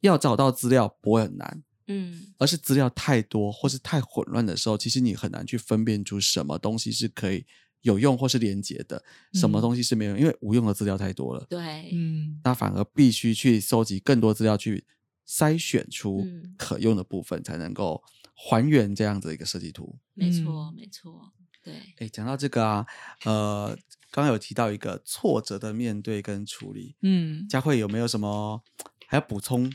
[0.00, 7.44] 要找到资料不会很难，嗯，而是资料太多或是太混乱的时候，其实你很难去分辨出什么东西是可以
[7.80, 9.02] 有用或是连接的，
[9.32, 11.44] 什么嗯东西是没有用，因为无用的资料太多了。
[11.50, 14.84] 对，嗯那反而必须去收集更多资料，去
[15.28, 18.02] 筛选出嗯可用的部分，才能够
[18.34, 19.98] 还原这样子一个设计图。
[20.14, 22.86] 没错，嗯没错，对，哎，讲到这个啊，
[23.24, 23.76] 呃，
[24.10, 28.62] 刚刚有提到一个挫折的面对跟处理，嗯佳慧有没有什么
[29.06, 29.72] 还要补充？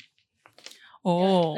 [1.01, 1.55] 哦，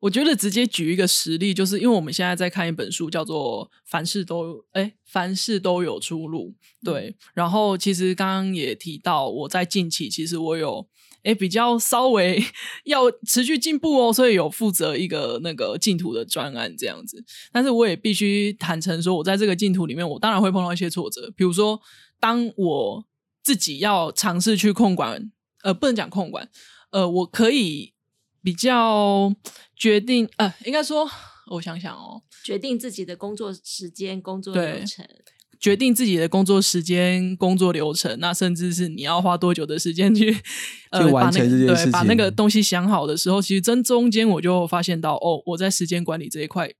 [0.00, 6.54] 我觉得直接举一个实例，就是因为我们现在在看一本书，叫做《凡事都哎凡事都有出路》。
[6.84, 10.88] 对，然后其实刚刚也提到，我在近期其实我有
[11.26, 12.40] 哎比较稍微
[12.86, 17.22] 要持续进步哦，所以有负责一个那个净土的专案这样子。
[17.52, 21.80] 但是我也必须坦诚说，我在这个净土里面，我当然会碰到一些挫折，比如说
[22.20, 23.04] 当我
[23.42, 25.30] 自己要尝试去控管，
[25.64, 26.48] 呃，不能讲控管，
[26.90, 27.92] 呃，我可以
[28.42, 29.34] 比较
[29.74, 31.08] 决定，呃，应该说，
[31.50, 35.04] 我想想哦，决定自己的工作时间、工作流程，
[35.66, 40.30] 决定自己的工作时间、工作流程，那甚至是你要花多久的时间去
[40.92, 46.70] 呃去完成这件事对把那个情东西想好的时候，其实真中间我就发现到，哦，我在时间管理这一块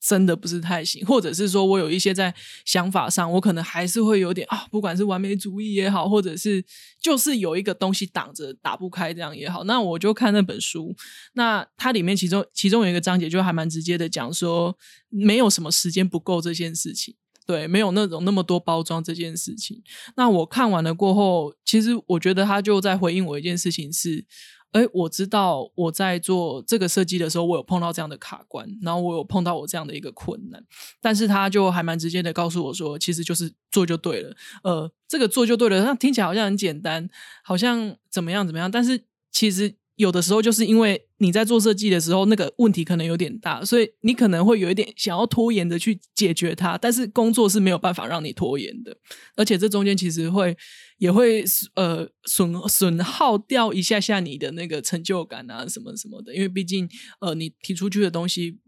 [0.00, 2.32] 真的不是太行，或者是说我有一些在
[2.64, 6.64] 想法上，我可能还是会有点啊，不管是完美主义也好，或者是
[7.02, 10.94] 就是有一个东西挡着打不开这样也好，那我就看那本书，
[11.34, 14.78] 那它里面其中其中有一个章节就还蛮直接的讲说，
[15.08, 17.16] 没有什么时间不够这件事情。
[17.46, 19.82] 对，没有那种那么多包装这件事情。
[20.16, 24.26] 那我看完了过后，其实我觉得他就在回应我一件事情是。
[24.72, 30.62] 哎，我知道我在做这个设计的时候，我有碰到这样的卡关，然后我有碰到我这样的一个困难，
[31.00, 34.36] 但是他就还蛮直接的告诉我说，其实就是做就对了。
[34.64, 37.08] 呃，这个做就对了，那听起来好像很简单，
[37.42, 39.76] 好像怎么样怎么样，但是其实。
[39.96, 48.96] 有的时候就是因为你在做设计的时候，那个问题可能有点大，所以你可能会有一点想要拖延的去解决它，但是工作是没有办法让你拖延的，
[49.34, 50.56] 而且这中间其实会
[50.98, 51.44] 也会
[51.74, 56.88] 呃损损耗掉一下下你的那个成就感啊什么什么的，因为毕竟
[57.20, 58.58] 呃你提出去的东西。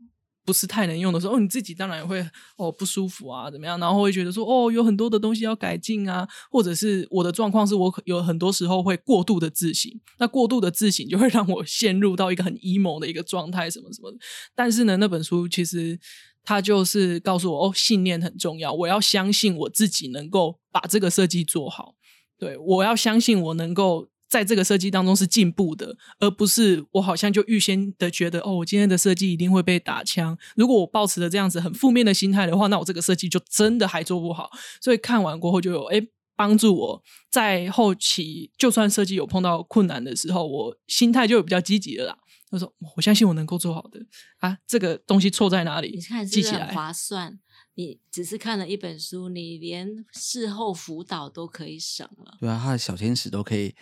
[0.49, 2.27] 不是太能用的时候，哦，你自己当然也会
[2.57, 3.79] 哦不舒服啊，怎么样？
[3.79, 14.11] 然后会觉得说，哦，有很多的东西要改进啊，或者是我的状况是我有很多时候会过度的自省，那过度的自省就会让我陷入到一个很 emo 的一个状态，什么什么。
[14.55, 16.01] 但是呢，那本书其实
[16.43, 21.95] 它就是告诉我，哦，信念很重要，我要相信我自己能够把这个设计做好，
[22.39, 24.09] 对我要相信我能够。
[24.29, 30.37] 在这个设计当中是进步的，而不是我好像就预先的觉得哦，我今天的设计一定会被打枪。
[30.55, 34.51] 如果我抱持着这样子很负面的心态的话，那我这个设计就真的还做不好。
[34.81, 36.01] 所以看完过后就有哎
[36.37, 42.17] 帮助我在后期，就算设计有碰到困难的时候，我心态就有比较积极的啦。
[42.51, 44.01] 他说我相信我能够做好的
[44.39, 45.93] 啊，这个东西错在哪里？
[45.97, 47.39] 你看记起来划算。
[47.79, 52.37] 你只是看了一本书，你连事后辅导都可以省了。
[52.41, 53.73] 对啊，他的小天使都可以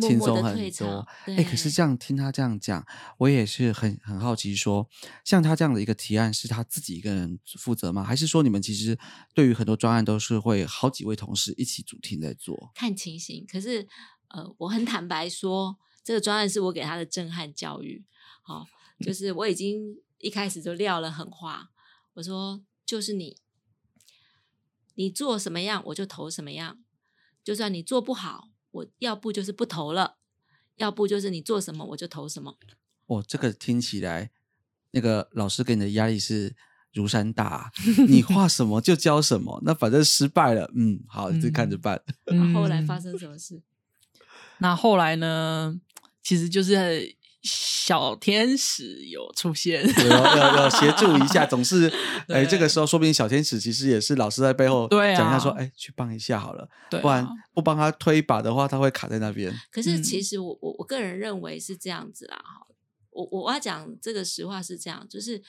[0.00, 1.06] 轻松很多。
[1.26, 2.82] 哎，可是这样听他这样讲，
[3.18, 4.88] 我也是很很好奇，说
[5.26, 8.02] 像他这样的一个提案，是他自己一个人负责吗？
[8.02, 8.98] 还是说你们其实
[9.34, 12.72] 对于很多专案都是会好几位同事一起主题在做？
[12.74, 13.44] 看情形。
[13.46, 13.86] 可是
[14.28, 18.06] 呃，我很坦白说，这个专案是我给他的震撼教育。
[18.42, 18.64] 好，
[19.04, 21.68] 就是我已经一开始就撂了狠话，
[22.14, 22.64] 我说。
[22.86, 23.38] 就是你，
[24.94, 26.78] 你做什么样我就投什么样。
[27.42, 30.16] 就算你做不好，我要不就是不投了，
[30.76, 32.58] 要不就是你做什么我就投什么。
[33.06, 34.30] 哦，这个听起来，
[34.92, 36.54] 那个老师给你的压力是
[36.92, 37.70] 如山大，
[38.08, 39.60] 你画什么就教什么。
[39.64, 42.02] 那反正失败了，嗯，好，就看着办。
[42.54, 43.62] 后来发生什么事？
[44.58, 45.80] 那后来呢？
[46.22, 47.16] 其实就是。
[47.44, 51.92] 小天使有出现，有有有协助一下， 总是
[52.28, 56.66] 哎，这个时候说不定小天使其实也是老师在背后讲一下，说哎，去帮一下好了，
[57.02, 59.54] 不然不帮他推一把的话，他会卡在那边。
[59.70, 62.66] 可是其实我我我个人认为是这样子啦，哈，
[63.10, 65.42] 我我要讲这个实话是这样，就是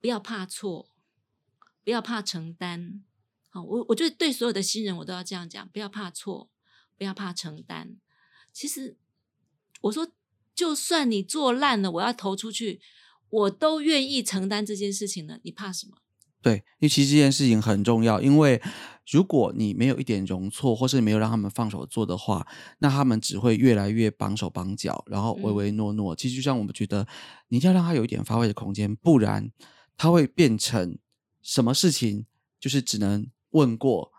[0.00, 0.88] 不要怕错，
[1.82, 3.02] 不要怕承担。
[3.50, 6.48] 好，我我觉得对所有的新人我都要这样讲，不要怕错，
[6.96, 7.96] 不要怕承担。
[8.52, 8.96] 其实。
[9.80, 10.08] 我说，
[10.54, 12.80] 就算你做烂了，我要投出去，
[13.30, 15.38] 我都愿意承担这件事情了。
[15.44, 15.98] 你怕什么？
[16.40, 18.20] 对，因为其实这件事情很重要。
[18.20, 18.60] 因为
[19.10, 22.46] 如果你没有一点容错，或是没有让他们放手做的话，
[22.78, 26.14] 那他们只会越来越绑手绑脚，然后唯唯诺诺。
[26.16, 27.06] 其实就像我们觉得，
[27.48, 29.50] 你一定要让他有一点发挥的空间，不然
[29.96, 30.98] 他会变成
[31.42, 32.26] 什么事情，
[32.58, 34.12] 就是只能问过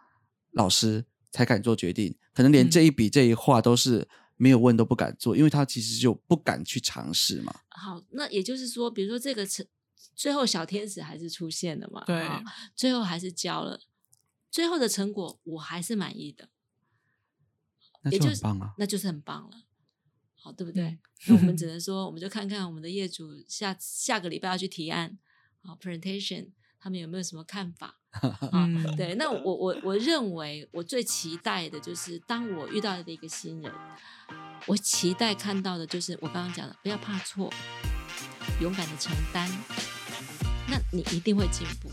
[0.51, 4.07] 老师才敢做决定，可能连这一笔这一画都是。
[4.41, 7.53] 没有问都不敢做，因为他其实就不敢去尝试嘛。
[7.67, 9.65] 好，那也就是说，比如说这个成
[10.15, 12.05] 最后小天使还是出现了嘛？
[12.05, 12.25] 对，
[12.73, 13.81] 最后还是交了，
[14.49, 16.47] 最后的成果我还是满意的，
[18.03, 19.63] 那就很棒啊，那就是很棒了，
[20.35, 20.97] 好，对不对？
[21.27, 25.19] 那我们 只能说，我们就看看我们的业主下下个礼拜要去提案，
[25.63, 27.95] 好，presentation，他们有没有什么看法？
[28.51, 28.67] 啊，
[28.97, 33.71] 对，那我我我认为我最期待的就是，当我遇到的一个新人，
[34.65, 37.53] 我期待看到的就是我刚刚讲的，不要怕错，
[38.59, 39.47] 勇敢的承担，
[40.67, 41.89] 那你一定会进步。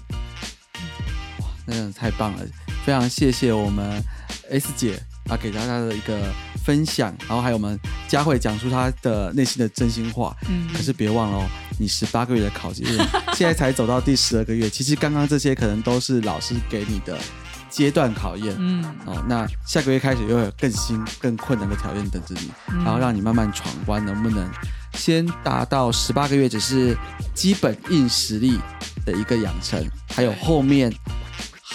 [1.43, 2.47] 哇，那真的太棒了，
[2.85, 4.03] 非常谢谢我们
[4.49, 6.33] S 姐啊，给大家的一个
[6.65, 7.79] 分享，然后还有我们
[8.09, 10.35] 佳慧讲出她的内心的真心话。
[10.49, 11.47] 嗯，可是别忘了哦。
[11.79, 12.85] 你十八个月的考级，
[13.35, 14.69] 现在才走到第十二个月。
[14.71, 17.19] 其实刚刚这些可能都是老师给你的
[17.69, 18.55] 阶段考验。
[18.59, 22.51] 嗯，哦，那下个月开始又有更新、更困难的条件等着你，
[22.85, 24.05] 然后让你慢慢闯关。
[24.05, 24.49] 能不能
[24.95, 26.97] 先达到十八个月，只是
[27.35, 28.59] 基本硬实力
[29.05, 30.93] 的一个养成，还有后面。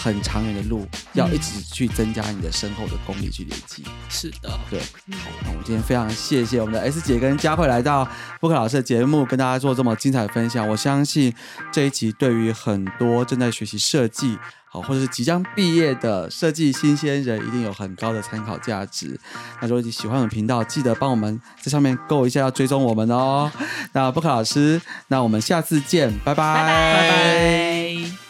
[0.02, 3.84] 很长远的路，要一直去增加你的身后的功力去累积。
[4.10, 4.80] 是的，对。
[4.80, 8.08] 好，那我们今天非常谢谢我们的 S 姐跟佳慧来到
[8.40, 10.68] 布克老师的节目，跟大家做这么精彩的分享。
[10.68, 11.32] 我相信
[11.72, 19.20] 这一集对于很多正在学习设计，好或者是即将毕业的设计新鲜人，一定有很高的参考价值。
[19.62, 23.52] 那如果你喜欢我们频道，记得帮我们在上面勾一下，要追踪我们哦。
[23.94, 28.21] 那布克老师，那我们下次见，拜拜，拜拜。